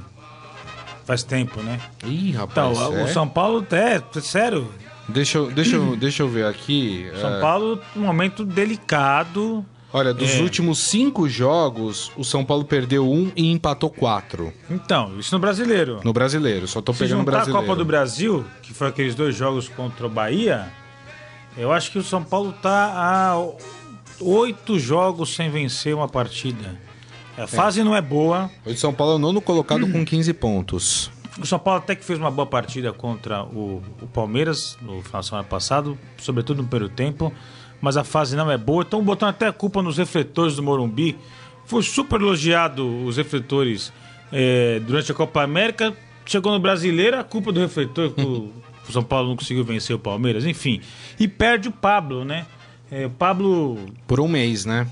Faz 1.05 1.21
tempo, 1.21 1.61
né? 1.61 1.79
Ih, 2.03 2.31
Então, 2.31 2.73
rapaz. 2.73 2.79
o 2.79 2.97
é? 2.97 3.07
São 3.13 3.27
Paulo, 3.27 3.63
é, 3.69 4.01
sério. 4.19 4.67
Deixa, 5.07 5.37
eu, 5.37 5.51
deixa, 5.51 5.75
eu, 5.75 5.95
deixa 5.95 6.23
eu 6.23 6.29
ver 6.29 6.45
aqui. 6.45 7.09
São 7.19 7.35
é, 7.35 7.41
Paulo, 7.41 7.79
um 7.95 8.01
momento 8.01 8.43
delicado. 8.45 9.65
Olha, 9.93 10.13
dos 10.13 10.31
É. 10.31 10.41
últimos 10.41 10.79
cinco 10.79 11.29
jogos, 11.29 12.11
o 12.17 12.23
São 12.23 12.43
Paulo 12.43 12.65
perdeu 12.65 13.09
um 13.09 13.31
e 13.35 13.49
empatou 13.49 13.89
quatro. 13.89 14.51
Então, 14.69 15.17
isso 15.17 15.33
no 15.33 15.39
brasileiro. 15.39 16.01
No 16.03 16.11
brasileiro, 16.11 16.67
só 16.67 16.81
tô 16.81 16.91
Se 16.91 16.99
pegando 16.99 17.17
o 17.17 17.19
juntar 17.21 17.31
a 17.31 17.35
brasileiro. 17.37 17.65
Copa 17.65 17.77
do 17.77 17.85
Brasil, 17.85 18.45
que 18.61 18.73
foi 18.73 18.87
aqueles 18.87 19.15
dois 19.15 19.35
jogos 19.35 19.69
contra 19.69 20.05
o 20.05 20.09
Bahia, 20.09 20.67
eu 21.57 21.71
acho 21.71 21.91
que 21.91 21.97
o 21.99 22.03
São 22.03 22.21
Paulo 22.23 22.51
tá 22.61 22.91
a 22.93 23.39
oito 24.19 24.77
jogos 24.79 25.33
sem 25.33 25.49
vencer 25.49 25.95
uma 25.95 26.07
partida. 26.09 26.77
A 27.37 27.47
fase 27.47 27.83
não 27.83 27.95
é 27.95 28.01
boa. 28.01 28.49
O 28.65 28.73
São 28.75 28.93
Paulo 28.93 29.13
é 29.13 29.15
o 29.15 29.19
nono 29.19 29.41
colocado 29.41 29.87
com 29.89 30.03
15 30.05 30.33
pontos. 30.33 31.11
O 31.39 31.45
São 31.45 31.59
Paulo 31.59 31.79
até 31.79 31.95
que 31.95 32.05
fez 32.05 32.17
uma 32.17 32.31
boa 32.31 32.45
partida 32.45 32.93
contra 32.93 33.43
o, 33.43 33.83
o 34.01 34.07
Palmeiras 34.07 34.77
no 34.81 35.01
final 35.01 35.21
de 35.21 35.27
semana 35.27 35.43
passado, 35.43 35.97
sobretudo 36.17 36.61
no 36.61 36.67
primeiro 36.67 36.93
tempo, 36.93 37.33
mas 37.81 37.97
a 37.97 38.03
fase 38.03 38.35
não 38.35 38.49
é 38.49 38.57
boa. 38.57 38.83
Estão 38.83 39.03
botando 39.03 39.29
até 39.29 39.47
a 39.47 39.51
culpa 39.51 39.81
nos 39.81 39.97
refletores 39.97 40.55
do 40.55 40.63
Morumbi. 40.63 41.17
Foi 41.65 41.83
super 41.83 42.21
elogiado 42.21 43.05
os 43.05 43.17
refletores 43.17 43.91
eh, 44.31 44.81
durante 44.85 45.11
a 45.11 45.15
Copa 45.15 45.43
América. 45.43 45.93
Chegou 46.25 46.53
no 46.53 46.59
Brasileiro, 46.59 47.19
a 47.19 47.23
culpa 47.23 47.51
do 47.51 47.59
refletor 47.59 48.11
que 48.11 48.21
o, 48.21 48.51
São 48.89 49.03
Paulo 49.03 49.29
não 49.29 49.35
conseguiu 49.35 49.63
vencer 49.63 49.95
o 49.95 49.99
Palmeiras, 49.99 50.45
enfim. 50.45 50.79
E 51.19 51.27
perde 51.27 51.67
o 51.67 51.71
Pablo, 51.71 52.23
né? 52.23 52.45
Eh, 52.89 53.07
o 53.07 53.09
Pablo 53.09 53.77
Por 54.07 54.21
um 54.21 54.27
mês, 54.27 54.63
né? 54.63 54.87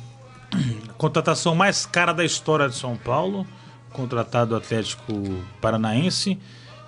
contratação 0.98 1.56
mais 1.56 1.86
cara 1.86 2.14
da 2.14 2.24
história 2.24 2.68
de 2.68 2.76
São 2.76 2.96
Paulo, 2.96 3.46
contratado 3.94 4.50
do 4.50 4.56
Atlético 4.56 5.14
Paranaense. 5.62 6.38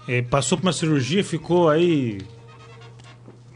Eh, 0.08 0.22
passou 0.24 0.58
por 0.58 0.66
uma 0.66 0.74
cirurgia, 0.74 1.24
ficou 1.24 1.70
aí 1.70 2.20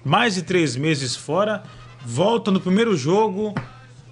mais 0.05 0.35
de 0.35 0.43
três 0.43 0.75
meses 0.75 1.15
fora. 1.15 1.63
Volta 2.05 2.49
no 2.49 2.62
primeiro 2.62 2.95
jogo, 2.95 3.53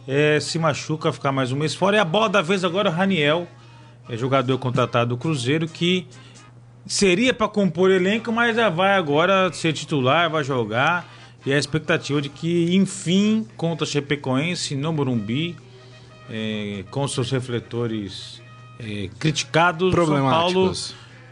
eh, 0.07 0.39
se 0.39 0.59
machuca, 0.59 1.13
ficar 1.13 1.31
mais 1.31 1.51
um 1.51 1.55
mês 1.55 1.73
fora. 1.73 1.97
E 1.97 1.99
a 1.99 2.05
bola 2.05 2.27
da 2.27 2.41
vez 2.41 2.63
agora 2.63 2.89
é 2.89 2.91
o 2.91 2.95
Raniel, 2.95 3.47
é 4.09 4.17
jogador 4.17 4.57
contratado 4.57 5.09
do 5.09 5.17
Cruzeiro, 5.17 5.67
que 5.67 6.07
seria 6.85 7.33
para 7.33 7.47
compor 7.47 7.91
elenco, 7.91 8.31
mas 8.31 8.55
já 8.55 8.69
vai 8.69 8.93
agora 8.93 9.51
ser 9.53 9.73
titular, 9.73 10.29
vai 10.29 10.43
jogar. 10.43 11.07
E 11.45 11.53
a 11.53 11.57
expectativa 11.57 12.21
de 12.21 12.27
que, 12.27 12.75
enfim, 12.75 13.47
contra 13.55 13.85
o 13.85 13.87
Chapecoense 13.87 14.75
no 14.75 14.91
Morumbi, 14.91 15.55
eh, 16.29 16.83
com 16.91 17.07
seus 17.07 17.31
refletores 17.31 18.41
eh, 18.79 19.09
criticados, 19.19 19.93
São 19.93 20.29
Paulo 20.29 20.73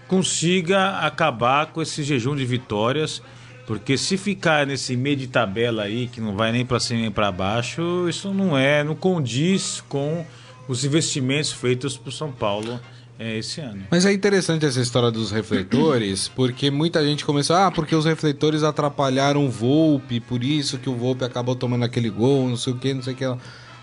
consiga 0.07 0.99
acabar 0.99 1.67
com 1.67 1.81
esse 1.81 2.03
jejum 2.03 2.35
de 2.35 2.45
vitórias. 2.45 3.21
Porque 3.65 3.97
se 3.97 4.15
ficar 4.15 4.67
nesse 4.67 4.95
meio 4.95 5.15
de 5.15 5.27
tabela 5.27 5.83
aí, 5.83 6.07
que 6.07 6.21
não 6.21 6.35
vai 6.35 6.51
nem 6.51 6.63
para 6.63 6.79
cima 6.79 7.01
nem 7.01 7.11
para 7.11 7.31
baixo, 7.31 8.07
isso 8.07 8.31
não 8.31 8.55
é, 8.55 8.83
não 8.83 8.93
condiz 8.93 9.83
com 9.89 10.23
os 10.67 10.85
investimentos 10.85 11.51
feitos 11.51 11.97
por 11.97 12.11
São 12.11 12.31
Paulo 12.31 12.79
eh, 13.17 13.39
esse 13.39 13.61
ano. 13.61 13.83
Mas 13.89 14.05
é 14.05 14.13
interessante 14.13 14.67
essa 14.67 14.79
história 14.79 15.09
dos 15.09 15.31
refletores, 15.31 16.27
porque 16.35 16.69
muita 16.69 17.03
gente 17.03 17.25
começou, 17.25 17.55
ah, 17.55 17.71
porque 17.71 17.95
os 17.95 18.05
refletores 18.05 18.61
atrapalharam 18.61 19.45
o 19.45 19.49
Volpe, 19.49 20.19
por 20.19 20.43
isso 20.43 20.77
que 20.77 20.89
o 20.89 20.95
Volpe 20.95 21.23
acabou 21.23 21.55
tomando 21.55 21.85
aquele 21.85 22.09
gol, 22.09 22.47
não 22.47 22.57
sei 22.57 22.73
o 22.73 22.77
que, 22.77 22.93
não 22.93 23.01
sei 23.01 23.13
o 23.13 23.17
que. 23.17 23.25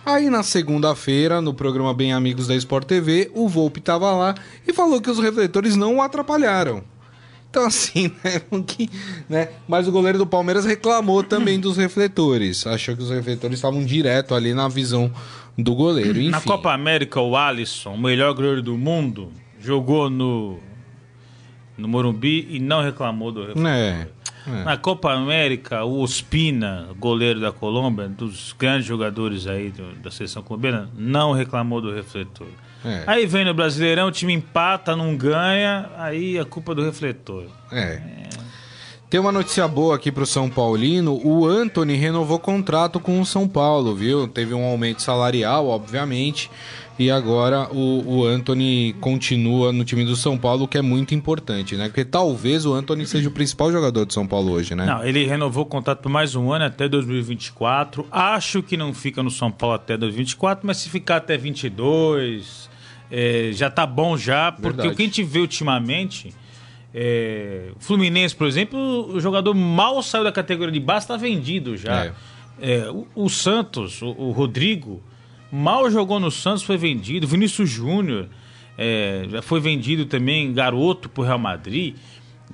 Aí 0.05 0.29
na 0.29 0.43
segunda-feira, 0.43 1.41
no 1.41 1.55
programa 1.55 1.95
Bem 1.95 2.13
Amigos 2.13 2.49
da 2.49 2.57
Sport 2.57 2.87
TV, 2.87 3.31
o 3.35 3.49
Volpe 3.49 3.81
tava 3.81 4.13
lá 4.13 4.35
e 4.67 4.73
falou 4.73 5.01
que 5.01 5.11
os 5.11 5.21
refletores 5.21 5.77
não 5.77 5.97
o 5.97 6.03
atrapalharam. 6.03 6.83
Então 7.49 7.65
assim, 7.67 8.11
né, 8.25 8.41
que, 8.67 8.91
né? 9.29 9.51
Mas 9.69 9.87
o 9.87 9.93
goleiro 9.93 10.19
do 10.19 10.27
Palmeiras 10.27 10.65
reclamou 10.65 11.23
também 11.23 11.61
dos 11.61 11.77
refletores. 11.77 12.67
Achou 12.67 12.97
que 12.97 13.03
os 13.03 13.11
refletores 13.11 13.59
estavam 13.59 13.85
direto 13.85 14.35
ali 14.35 14.53
na 14.53 14.69
visão 14.69 15.13
do 15.57 15.75
goleiro. 15.75 16.19
Enfim. 16.19 16.31
Na 16.31 16.41
Copa 16.41 16.73
América, 16.73 17.21
o 17.21 17.37
Alisson, 17.37 17.95
o 17.95 17.99
melhor 17.99 18.35
goleiro 18.35 18.63
do 18.63 18.77
mundo, 18.77 19.31
jogou 19.61 20.11
no, 20.11 20.59
no 21.79 21.87
Morumbi 21.87 22.49
e 22.51 22.59
não 22.59 22.83
reclamou 22.83 23.31
do 23.31 23.41
refletor. 23.41 23.67
É. 23.69 24.09
é. 24.47 24.65
Na 24.65 24.77
Copa 24.77 25.13
América, 25.13 25.85
o 25.85 26.01
Ospina, 26.01 26.89
goleiro 26.99 27.41
da 27.41 27.53
Colômbia, 27.53 28.09
dos 28.09 28.55
grandes 28.59 28.87
jogadores 28.87 29.47
aí 29.47 29.71
do- 29.71 29.93
da 30.03 30.11
seleção 30.11 30.43
colombiana, 30.43 30.89
não 30.97 31.33
reclamou 31.33 31.81
do 31.81 31.93
refletor. 31.95 32.49
É. 32.85 33.05
Aí 33.07 33.27
vem 33.27 33.45
no 33.45 33.55
Brasileirão, 33.55 34.09
o 34.09 34.11
time 34.11 34.33
empata, 34.33 34.97
não 34.97 35.17
ganha, 35.17 35.89
aí 35.97 36.39
a 36.39 36.45
culpa 36.45 36.75
do 36.75 36.83
refletor. 36.85 37.45
É. 37.71 38.03
Tem 39.13 39.21
uma 39.21 39.31
notícia 39.31 39.69
boa 39.69 39.95
aqui 39.95 40.11
pro 40.11 40.25
São 40.25 40.49
Paulino. 40.49 41.21
O 41.23 41.47
Anthony 41.47 41.97
renovou 41.97 42.39
contrato 42.39 42.99
com 42.99 43.21
o 43.21 43.27
São 43.27 43.47
Paulo, 43.47 43.95
viu? 43.95 44.27
Teve 44.27 44.55
um 44.55 44.65
aumento 44.65 45.03
salarial, 45.03 45.69
obviamente. 45.69 46.51
E 46.99 47.11
agora 47.11 47.69
o, 47.71 48.21
o 48.21 48.25
Anthony 48.25 48.97
continua 49.03 49.71
no 49.71 49.85
time 49.85 50.07
do 50.07 50.17
São 50.17 50.39
Paulo, 50.39 50.65
o 50.65 50.67
que 50.67 50.79
é 50.79 50.81
muito 50.81 51.15
importante, 51.15 51.77
né? 51.77 51.89
Porque 51.89 52.07
talvez 52.07 52.65
o 52.65 52.73
Anthony 52.73 53.05
seja 53.05 53.29
o 53.29 53.33
principal 53.33 53.71
jogador 53.71 54.07
do 54.07 54.15
São 54.15 54.27
Paulo 54.27 54.53
hoje, 54.53 54.75
né? 54.75 54.87
Não, 54.87 55.05
ele 55.05 55.27
renovou 55.27 55.65
o 55.65 55.67
contrato 55.67 56.01
por 56.01 56.09
mais 56.09 56.35
um 56.35 56.51
ano 56.51 56.65
até 56.65 56.89
2024. 56.89 58.07
Acho 58.11 58.63
que 58.63 58.79
não 58.79 58.95
fica 58.95 59.23
no 59.23 59.31
São 59.31 59.51
Paulo 59.51 59.75
até 59.75 59.95
2024, 59.95 60.67
mas 60.67 60.79
se 60.79 60.89
ficar 60.89 61.17
até 61.17 61.37
22, 61.37 62.71
é, 63.11 63.51
já 63.53 63.69
tá 63.69 63.85
bom 63.85 64.17
já, 64.17 64.51
porque 64.51 64.69
Verdade. 64.69 64.89
o 64.89 64.97
que 64.97 65.03
a 65.03 65.05
gente 65.05 65.23
vê 65.23 65.41
ultimamente, 65.41 66.33
é, 66.95 67.71
o 67.75 67.81
Fluminense, 67.81 68.35
por 68.35 68.47
exemplo, 68.47 68.79
o 69.15 69.21
jogador 69.21 69.55
mal 69.55 70.03
saiu 70.03 70.25
da 70.25 70.33
categoria 70.33 70.73
de 70.73 70.81
base, 70.81 71.05
está 71.05 71.17
vendido 71.17 71.77
já. 71.77 72.07
É. 72.07 72.13
É, 72.61 72.91
o, 72.91 73.07
o 73.15 73.29
Santos, 73.29 74.03
o, 74.03 74.09
o 74.11 74.31
Rodrigo, 74.31 75.03
mal 75.51 75.91
jogou 75.91 76.21
no 76.21 76.31
Santos, 76.31 76.63
foi 76.63 76.77
vendido. 76.77 77.27
Vinícius 77.27 77.71
Júnior 77.71 78.29
é, 78.77 79.27
já 79.31 79.43
foi 79.43 79.61
vendido 79.61 80.05
também, 80.07 80.53
garoto 80.53 81.09
pro 81.09 81.23
Real 81.23 81.39
Madrid. 81.39 81.95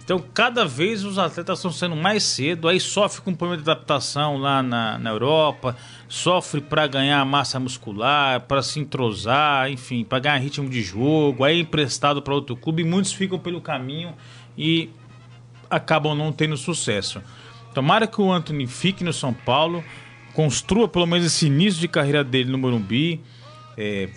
Então, 0.09 0.25
cada 0.33 0.65
vez 0.65 1.05
os 1.05 1.19
atletas 1.19 1.59
estão 1.59 1.71
sendo 1.71 1.95
mais 1.95 2.23
cedo, 2.23 2.67
aí 2.67 2.81
sofre 2.81 3.21
com 3.21 3.35
problema 3.35 3.63
de 3.63 3.71
adaptação 3.71 4.39
lá 4.39 4.63
na, 4.63 4.97
na 4.97 5.11
Europa, 5.11 5.77
sofre 6.09 6.63
para 6.63 6.87
ganhar 6.87 7.23
massa 7.27 7.61
muscular, 7.61 8.41
para 8.41 8.63
se 8.63 8.81
entrosar, 8.81 9.71
enfim, 9.71 10.05
para 10.05 10.19
ganhar 10.19 10.39
ritmo 10.39 10.67
de 10.67 10.81
jogo, 10.81 11.45
aí 11.45 11.59
é 11.59 11.61
emprestado 11.61 12.23
para 12.23 12.33
outro 12.33 12.57
clube, 12.57 12.85
muitos 12.85 13.13
ficam 13.13 13.39
pelo 13.39 13.61
caminho 13.61 14.15
e 14.57 14.89
acabam 15.69 16.17
não 16.17 16.33
tendo 16.33 16.57
sucesso. 16.57 17.21
Tomara 17.75 18.07
que 18.07 18.19
o 18.19 18.33
Anthony 18.33 18.67
fique 18.67 19.05
no 19.05 19.13
São 19.13 19.35
Paulo, 19.35 19.85
construa 20.33 20.89
pelo 20.89 21.05
menos 21.05 21.27
esse 21.27 21.49
início 21.49 21.83
de 21.83 21.87
carreira 21.87 22.25
dele 22.25 22.51
no 22.51 22.57
Morumbi, 22.57 23.21
é, 23.77 24.09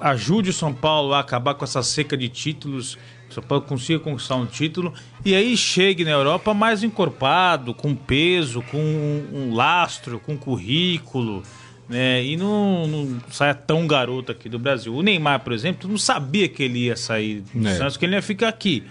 ajude 0.00 0.50
o 0.50 0.52
São 0.52 0.72
Paulo 0.72 1.12
a 1.12 1.18
acabar 1.18 1.54
com 1.54 1.64
essa 1.64 1.82
seca 1.82 2.16
de 2.16 2.28
títulos, 2.28 2.96
São 3.34 3.42
Paulo 3.42 3.64
consiga 3.64 3.98
conquistar 3.98 4.36
um 4.36 4.46
título 4.46 4.92
e 5.24 5.34
aí 5.34 5.56
chegue 5.56 6.04
na 6.04 6.10
Europa 6.10 6.54
mais 6.54 6.82
encorpado, 6.82 7.74
com 7.74 7.94
peso, 7.94 8.62
com 8.70 8.78
um, 8.78 9.54
lastro, 9.54 10.20
com 10.20 10.36
currículo. 10.36 11.42
Né, 11.86 12.24
e 12.24 12.34
não, 12.34 12.86
não 12.86 13.20
saia 13.30 13.54
tão 13.54 13.86
garoto 13.86 14.32
aqui 14.32 14.48
do 14.48 14.58
Brasil. 14.58 14.94
O 14.94 15.02
Neymar, 15.02 15.40
por 15.40 15.52
exemplo, 15.52 15.88
não 15.88 15.98
sabia 15.98 16.48
que 16.48 16.62
ele 16.62 16.84
ia 16.84 16.96
sair 16.96 17.44
do 17.52 17.68
É. 17.68 17.76
Santos, 17.76 17.98
que 17.98 18.06
ele 18.06 18.14
ia 18.14 18.22
ficar 18.22 18.48
aqui. 18.48 18.84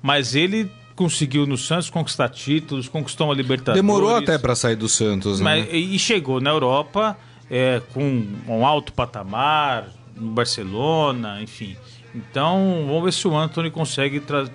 Mas 0.00 0.34
ele 0.34 0.70
conseguiu 0.96 1.46
no 1.46 1.58
Santos 1.58 1.90
conquistar 1.90 2.28
títulos, 2.30 2.88
conquistou 2.88 3.26
uma 3.26 3.34
Libertadores. 3.34 3.80
Demorou 3.80 4.16
até 4.16 4.38
pra 4.38 4.54
sair 4.54 4.76
do 4.76 4.88
Santos, 4.88 5.40
né? 5.40 5.44
Mas, 5.44 5.68
e 5.70 5.98
chegou 5.98 6.40
na 6.40 6.50
Europa 6.50 7.16
é, 7.50 7.82
com 7.92 8.26
um 8.48 8.64
alto 8.64 8.92
patamar, 8.92 9.88
no 10.16 10.30
Barcelona, 10.30 11.42
enfim. 11.42 11.76
Então, 12.14 12.84
vamos 12.86 13.04
ver 13.04 13.12
se 13.12 13.26
o 13.28 13.36
Anthony 13.36 13.70
consegue 13.70 14.20
tra- 14.20 14.48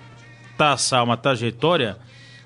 traçar 0.57 1.03
uma 1.03 1.15
trajetória 1.17 1.97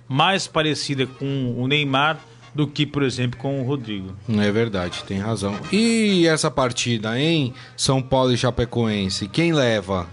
mais 0.07 0.47
parecida 0.47 1.05
com 1.07 1.55
o 1.57 1.67
Neymar 1.67 2.17
do 2.53 2.67
que, 2.67 2.85
por 2.85 3.03
exemplo, 3.03 3.39
com 3.39 3.61
o 3.61 3.63
Rodrigo. 3.65 4.15
É 4.27 4.51
verdade, 4.51 5.03
tem 5.03 5.19
razão. 5.19 5.55
E 5.71 6.25
essa 6.27 6.49
partida, 6.49 7.19
hein? 7.19 7.53
São 7.77 8.01
Paulo 8.01 8.31
e 8.33 8.37
Chapecoense, 8.37 9.27
quem 9.27 9.53
leva? 9.53 10.07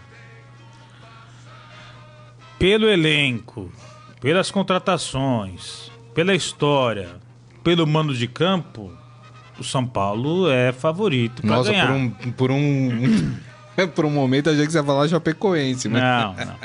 Pelo 2.58 2.88
elenco, 2.88 3.70
pelas 4.20 4.50
contratações, 4.50 5.90
pela 6.14 6.34
história, 6.34 7.16
pelo 7.62 7.86
mando 7.86 8.14
de 8.14 8.26
campo, 8.26 8.90
o 9.58 9.64
São 9.64 9.86
Paulo 9.86 10.50
é 10.50 10.72
favorito 10.72 11.42
para 11.42 11.56
Nossa, 11.56 11.70
ganhar. 11.70 11.86
por 11.88 11.94
um, 11.96 12.10
por 12.32 12.50
um. 12.50 13.36
por 13.94 14.04
um 14.04 14.10
momento 14.10 14.50
achei 14.50 14.64
que 14.66 14.72
você 14.72 14.78
ia 14.78 14.84
falar 14.84 15.08
Chapecoense, 15.08 15.88
mas. 15.88 16.02
Não, 16.02 16.34
não. 16.34 16.56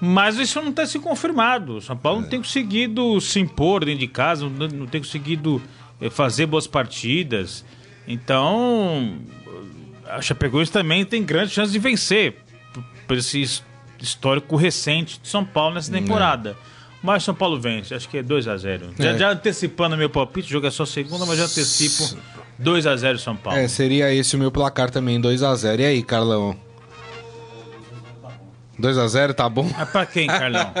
Mas 0.00 0.36
isso 0.36 0.60
não 0.60 0.72
tem 0.72 0.84
se 0.84 0.98
confirmado. 0.98 1.76
O 1.76 1.80
São 1.80 1.96
Paulo 1.96 2.22
não 2.22 2.28
tem 2.28 2.40
conseguido 2.40 3.20
se 3.20 3.38
impor 3.38 3.84
dentro 3.84 4.00
de 4.00 4.08
casa, 4.08 4.48
não, 4.48 4.66
não 4.66 4.86
tem 4.86 5.00
conseguido 5.00 5.62
eh, 6.00 6.10
fazer 6.10 6.46
boas 6.46 6.66
partidas. 6.66 7.64
Então, 8.06 9.16
a 10.08 10.20
Chapecoense 10.20 10.72
também 10.72 11.04
tem 11.04 11.22
grande 11.22 11.52
chance 11.52 11.70
de 11.70 11.78
vencer 11.78 12.36
por 13.06 13.16
esse 13.16 13.62
histórico 14.00 14.56
recente 14.56 15.20
de 15.22 15.28
São 15.28 15.44
Paulo 15.44 15.76
nessa 15.76 15.92
temporada. 15.92 16.56
Mas 17.00 17.22
São 17.22 17.34
Paulo 17.34 17.60
vence, 17.60 17.94
acho 17.94 18.08
que 18.08 18.18
é 18.18 18.22
2x0. 18.24 18.90
Já, 18.98 19.10
É. 19.10 19.18
já 19.18 19.30
antecipando 19.30 19.96
meu 19.96 20.10
palpite, 20.10 20.48
o 20.48 20.50
jogo 20.50 20.66
é 20.66 20.70
só 20.70 20.84
segunda, 20.84 21.24
mas 21.26 21.38
já 21.38 21.44
antecipo 21.44 22.16
2x0 22.62 23.18
São 23.18 23.36
Paulo. 23.36 23.58
É, 23.58 23.68
seria 23.68 24.12
esse 24.12 24.36
o 24.36 24.38
meu 24.38 24.50
placar 24.50 24.90
também, 24.90 25.20
2x0. 25.20 25.80
E 25.80 25.84
aí, 25.84 26.02
Carlão? 26.02 26.56
2x0, 28.80 29.34
tá 29.34 29.48
bom? 29.48 29.70
Mas 29.76 29.88
pra 29.90 30.04
quem, 30.04 30.26
Carlão? 30.26 30.72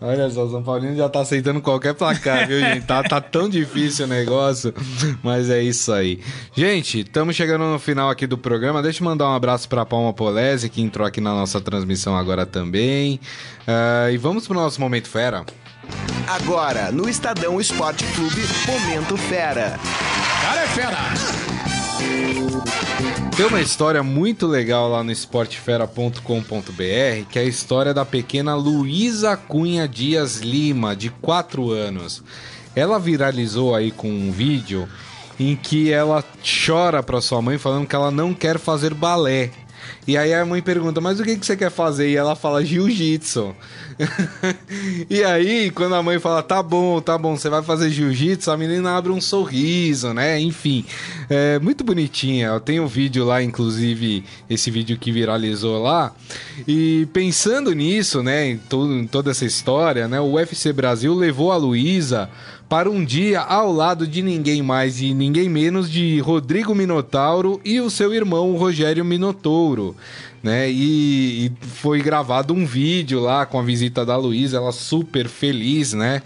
Olha 0.00 0.28
só, 0.30 0.44
o 0.44 0.50
São 0.50 0.62
Paulino 0.62 0.96
já 0.96 1.08
tá 1.08 1.20
aceitando 1.20 1.62
qualquer 1.62 1.94
placar, 1.94 2.46
viu, 2.46 2.60
gente? 2.60 2.84
Tá, 2.84 3.02
tá 3.02 3.20
tão 3.20 3.48
difícil 3.48 4.04
o 4.04 4.08
negócio, 4.08 4.74
mas 5.22 5.48
é 5.48 5.62
isso 5.62 5.92
aí. 5.92 6.20
Gente, 6.54 7.00
estamos 7.00 7.34
chegando 7.34 7.64
no 7.64 7.78
final 7.78 8.10
aqui 8.10 8.26
do 8.26 8.36
programa. 8.36 8.82
Deixa 8.82 9.02
eu 9.02 9.06
mandar 9.06 9.30
um 9.30 9.34
abraço 9.34 9.68
pra 9.68 9.86
Palma 9.86 10.12
Polese, 10.12 10.68
que 10.68 10.82
entrou 10.82 11.06
aqui 11.06 11.20
na 11.20 11.30
nossa 11.30 11.60
transmissão 11.60 12.16
agora 12.16 12.44
também. 12.44 13.18
Ah, 13.66 14.10
e 14.10 14.18
vamos 14.18 14.46
pro 14.46 14.54
nosso 14.54 14.80
Momento 14.80 15.08
Fera. 15.08 15.44
Agora, 16.28 16.92
no 16.92 17.08
Estadão 17.08 17.58
Esporte 17.58 18.04
Clube, 18.14 18.42
Momento 18.66 19.16
Fera. 19.16 19.80
Cara 20.42 20.60
é 20.60 20.66
fera! 20.66 20.98
Tem 23.34 23.46
uma 23.46 23.62
história 23.62 24.02
muito 24.02 24.46
legal 24.46 24.90
lá 24.90 25.02
no 25.02 25.10
esportefera.com.br, 25.10 26.20
que 27.30 27.38
é 27.38 27.42
a 27.42 27.46
história 27.46 27.94
da 27.94 28.04
pequena 28.04 28.54
Luísa 28.54 29.38
Cunha 29.38 29.88
Dias 29.88 30.40
Lima, 30.40 30.94
de 30.94 31.08
4 31.08 31.70
anos. 31.70 32.22
Ela 32.76 32.98
viralizou 32.98 33.74
aí 33.74 33.90
com 33.90 34.10
um 34.10 34.30
vídeo 34.30 34.86
em 35.40 35.56
que 35.56 35.90
ela 35.90 36.22
chora 36.66 37.02
pra 37.02 37.22
sua 37.22 37.40
mãe 37.40 37.56
falando 37.56 37.86
que 37.86 37.96
ela 37.96 38.10
não 38.10 38.34
quer 38.34 38.58
fazer 38.58 38.92
balé. 38.92 39.50
E 40.06 40.16
aí 40.16 40.34
a 40.34 40.44
mãe 40.44 40.60
pergunta, 40.60 41.00
mas 41.00 41.20
o 41.20 41.24
que, 41.24 41.36
que 41.36 41.46
você 41.46 41.56
quer 41.56 41.70
fazer? 41.70 42.10
E 42.10 42.16
ela 42.16 42.36
fala 42.36 42.64
jiu-jitsu. 42.64 43.54
e 45.10 45.22
aí, 45.24 45.70
quando 45.70 45.94
a 45.94 46.02
mãe 46.02 46.18
fala, 46.18 46.42
tá 46.42 46.62
bom, 46.62 47.00
tá 47.00 47.18
bom, 47.18 47.36
você 47.36 47.48
vai 47.48 47.62
fazer 47.62 47.90
jiu-jitsu, 47.90 48.50
a 48.50 48.56
menina 48.56 48.96
abre 48.96 49.10
um 49.10 49.20
sorriso, 49.20 50.14
né? 50.14 50.38
Enfim, 50.40 50.84
é 51.28 51.58
muito 51.58 51.82
bonitinha. 51.82 52.48
Eu 52.48 52.60
tenho 52.60 52.84
um 52.84 52.86
vídeo 52.86 53.24
lá, 53.24 53.42
inclusive, 53.42 54.24
esse 54.48 54.70
vídeo 54.70 54.96
que 54.98 55.10
viralizou 55.10 55.82
lá. 55.82 56.14
E 56.66 57.06
pensando 57.12 57.72
nisso, 57.72 58.22
né, 58.22 58.50
em, 58.50 58.56
to- 58.58 58.92
em 58.92 59.06
toda 59.06 59.30
essa 59.30 59.44
história, 59.44 60.06
né, 60.06 60.20
o 60.20 60.32
UFC 60.34 60.72
Brasil 60.72 61.14
levou 61.14 61.50
a 61.52 61.56
Luísa 61.56 62.30
para 62.68 62.90
um 62.90 63.02
dia 63.02 63.40
ao 63.40 63.72
lado 63.72 64.06
de 64.06 64.20
ninguém 64.22 64.62
mais 64.62 65.00
e 65.00 65.14
ninguém 65.14 65.48
menos 65.48 65.90
de 65.90 66.20
Rodrigo 66.20 66.74
Minotauro 66.74 67.60
e 67.64 67.80
o 67.80 67.88
seu 67.88 68.12
irmão 68.12 68.54
Rogério 68.56 69.02
Minotouro, 69.06 69.96
né? 70.42 70.70
E, 70.70 71.46
e 71.46 71.52
foi 71.66 72.00
gravado 72.00 72.54
um 72.54 72.64
vídeo 72.64 73.20
lá 73.20 73.46
com 73.46 73.58
a 73.58 73.62
visita 73.62 74.04
da 74.04 74.16
Luísa, 74.16 74.58
ela 74.58 74.72
super 74.72 75.28
feliz, 75.28 75.92
né? 75.92 76.22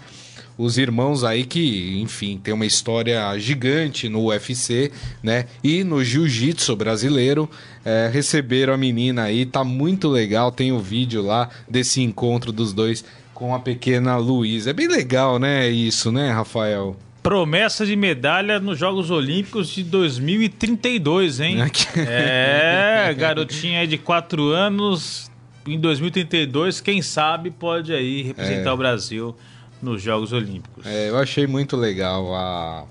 Os 0.55 0.77
irmãos 0.77 1.23
aí 1.23 1.45
que, 1.45 1.99
enfim, 1.99 2.39
tem 2.41 2.53
uma 2.53 2.65
história 2.65 3.35
gigante 3.39 4.07
no 4.07 4.25
UFC, 4.25 4.91
né? 5.21 5.45
E 5.63 5.83
no 5.83 6.03
jiu-jitsu 6.03 6.75
brasileiro, 6.75 7.49
é, 7.83 8.09
receberam 8.13 8.73
a 8.73 8.77
menina 8.77 9.23
aí, 9.23 9.47
tá 9.47 9.63
muito 9.63 10.07
legal. 10.07 10.51
Tem 10.51 10.71
o 10.71 10.79
vídeo 10.79 11.23
lá 11.23 11.49
desse 11.67 12.01
encontro 12.01 12.51
dos 12.51 12.71
dois 12.71 13.03
com 13.33 13.55
a 13.55 13.59
pequena 13.59 14.15
Luísa. 14.17 14.69
É 14.69 14.73
bem 14.73 14.87
legal, 14.87 15.39
né? 15.39 15.67
Isso, 15.69 16.11
né, 16.11 16.31
Rafael? 16.31 16.95
Promessa 17.23 17.85
de 17.85 17.95
medalha 17.95 18.59
nos 18.59 18.77
Jogos 18.77 19.09
Olímpicos 19.09 19.69
de 19.69 19.81
2032, 19.83 21.39
hein? 21.39 21.57
É, 21.95 23.13
garotinha 23.17 23.79
aí 23.79 23.87
de 23.87 23.97
4 23.97 24.49
anos, 24.49 25.31
em 25.65 25.79
2032, 25.79 26.81
quem 26.81 27.01
sabe 27.01 27.49
pode 27.49 27.93
aí 27.93 28.23
representar 28.23 28.73
o 28.73 28.77
Brasil 28.77 29.35
nos 29.81 30.01
Jogos 30.01 30.33
Olímpicos. 30.33 30.85
É, 30.85 31.09
eu 31.09 31.17
achei 31.17 31.47
muito 31.47 31.77
legal 31.77 32.35
a 32.35 32.83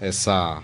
essa 0.00 0.62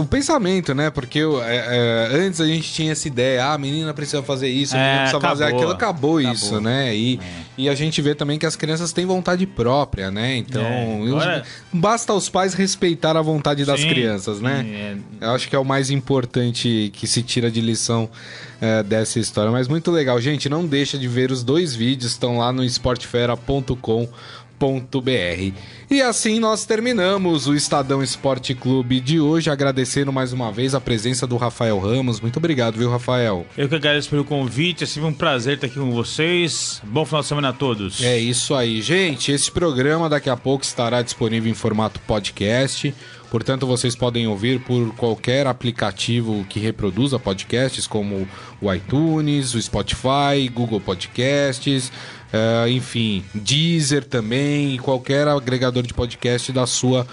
o 0.00 0.04
pensamento, 0.04 0.74
né? 0.74 0.90
Porque 0.90 1.20
é, 1.20 2.08
é, 2.12 2.16
antes 2.26 2.40
a 2.40 2.46
gente 2.46 2.72
tinha 2.72 2.90
essa 2.92 3.06
ideia, 3.06 3.44
ah, 3.44 3.54
a 3.54 3.58
menina 3.58 3.94
precisa 3.94 4.22
fazer 4.22 4.48
isso, 4.48 4.74
a 4.74 4.78
menina 4.78 4.94
É, 4.94 5.00
precisa 5.02 5.20
fazer 5.20 5.44
acabou. 5.44 5.58
aquilo, 5.60 5.72
acabou, 5.72 6.18
Acabou. 6.18 6.32
isso, 6.34 6.60
né? 6.60 6.96
E, 6.96 7.20
e 7.56 7.68
a 7.68 7.74
gente 7.74 8.02
vê 8.02 8.14
também 8.14 8.38
que 8.38 8.46
as 8.46 8.56
crianças 8.56 8.92
têm 8.92 9.06
vontade 9.06 9.46
própria, 9.46 10.10
né? 10.10 10.36
Então, 10.36 10.62
É, 10.62 11.06
agora- 11.06 11.42
basta 11.72 12.12
os 12.12 12.28
pais 12.28 12.54
respeitar 12.54 13.16
a 13.16 13.22
vontade 13.22 13.64
das 13.64 13.80
Sim, 13.80 13.88
crianças, 13.88 14.40
né? 14.40 14.62
sim, 14.64 14.74
é. 15.22 15.26
Eu 15.26 15.30
acho 15.30 15.48
que 15.48 15.54
é 15.54 15.58
o 15.58 15.64
mais 15.64 15.90
importante 15.90 16.90
que 16.94 17.06
se 17.06 17.22
tira 17.22 17.50
de 17.50 17.60
lição 17.60 18.08
é, 18.60 18.82
dessa 18.82 19.20
história. 19.20 19.52
Mas 19.52 19.68
muito 19.68 19.90
legal. 19.92 20.20
Gente, 20.20 20.48
não 20.48 20.66
deixa 20.66 20.98
de 20.98 21.06
ver 21.06 21.30
os 21.30 21.44
dois 21.44 21.74
vídeos, 21.76 22.10
estão 22.12 22.38
lá 22.38 22.52
no 22.52 22.64
esportefera.com.br. 22.64 24.08
E 25.90 26.02
assim 26.02 26.38
nós 26.38 26.64
terminamos 26.64 27.46
o 27.46 27.54
Estadão 27.54 28.02
Esporte 28.02 28.54
Clube 28.54 29.00
de 29.00 29.20
hoje, 29.20 29.50
agradecendo 29.50 30.12
mais 30.12 30.32
uma 30.32 30.52
vez 30.52 30.74
a 30.74 30.80
presença 30.80 31.26
do 31.26 31.36
Rafael 31.36 31.78
Ramos. 31.78 32.20
Muito 32.20 32.36
obrigado, 32.36 32.76
viu, 32.76 32.90
Rafael? 32.90 33.46
Eu 33.56 33.68
que 33.68 33.74
agradeço 33.74 34.10
pelo 34.10 34.24
convite, 34.24 34.84
é 34.84 34.86
sempre 34.86 35.08
um 35.08 35.14
prazer 35.14 35.54
estar 35.54 35.66
aqui 35.66 35.78
com 35.78 35.90
vocês. 35.90 36.82
Bom 36.84 37.04
final 37.04 37.22
de 37.22 37.28
semana 37.28 37.48
a 37.50 37.52
todos. 37.52 38.02
É 38.02 38.18
isso 38.18 38.54
aí, 38.54 38.82
gente. 38.82 39.32
Esse 39.32 39.50
programa 39.50 40.08
daqui 40.08 40.28
a 40.28 40.36
pouco 40.36 40.64
estará 40.64 41.00
disponível 41.02 41.50
em 41.50 41.54
formato 41.54 42.00
podcast. 42.00 42.94
Portanto, 43.30 43.66
vocês 43.66 43.94
podem 43.94 44.26
ouvir 44.26 44.60
por 44.60 44.94
qualquer 44.94 45.46
aplicativo 45.46 46.46
que 46.48 46.58
reproduza 46.58 47.18
podcasts, 47.18 47.86
como 47.86 48.26
o 48.60 48.72
iTunes, 48.72 49.54
o 49.54 49.60
Spotify, 49.60 50.48
Google 50.52 50.80
Podcasts, 50.80 51.92
eh, 52.32 52.70
enfim, 52.70 53.24
Deezer 53.34 54.04
também, 54.04 54.76
qualquer 54.78 55.26
agregador 55.28 55.82
de 55.82 55.94
podcast 55.94 56.52
da 56.52 56.66
sua 56.66 57.06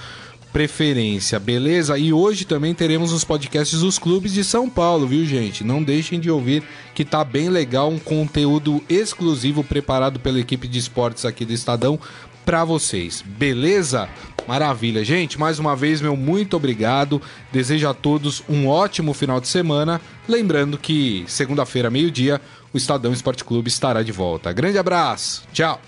preferência, 0.52 1.38
beleza? 1.38 1.98
E 1.98 2.14
hoje 2.14 2.46
também 2.46 2.74
teremos 2.74 3.12
os 3.12 3.26
podcasts 3.26 3.82
dos 3.82 4.00
clubes 4.00 4.34
de 4.34 4.42
São 4.42 4.70
Paulo, 4.70 5.06
viu, 5.06 5.26
gente? 5.26 5.66
Não 5.66 5.84
deixem 5.84 6.18
de 6.18 6.32
ouvir 6.32 6.64
que 6.94 7.04
tá 7.04 7.26
bem 7.26 7.50
legal, 7.50 7.90
um 7.90 8.00
conteúdo 8.00 8.82
exclusivo 8.88 9.66
preparado 9.66 10.18
pela 10.18 10.40
equipe 10.40 10.66
de 10.66 10.80
esportes 10.80 11.26
aqui 11.26 11.44
do 11.44 11.52
Estadão 11.52 12.00
para 12.46 12.64
vocês, 12.64 13.22
beleza? 13.22 14.08
Maravilha, 14.48 15.04
gente. 15.04 15.40
Mais 15.40 15.58
uma 15.58 15.76
vez, 15.76 16.00
meu 16.00 16.16
muito 16.16 16.56
obrigado. 16.56 17.22
Desejo 17.52 17.90
a 17.90 17.94
todos 17.94 18.44
um 18.48 18.68
ótimo 18.68 19.14
final 19.14 19.42
de 19.42 19.48
semana. 19.48 20.00
Lembrando 20.28 20.78
que 20.78 21.26
segunda-feira, 21.28 21.90
meio-dia, 21.90 22.40
o 22.76 22.78
Estadão 22.78 23.14
Esporte 23.14 23.46
Clube 23.46 23.70
estará 23.70 24.04
de 24.04 24.12
volta. 24.12 24.52
Grande 24.52 24.78
abraço, 24.78 25.44
tchau. 25.54 25.80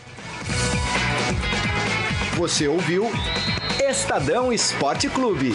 Você 2.37 2.65
ouviu 2.65 3.11
Estadão 3.89 4.53
Esporte 4.53 5.09
Clube. 5.09 5.51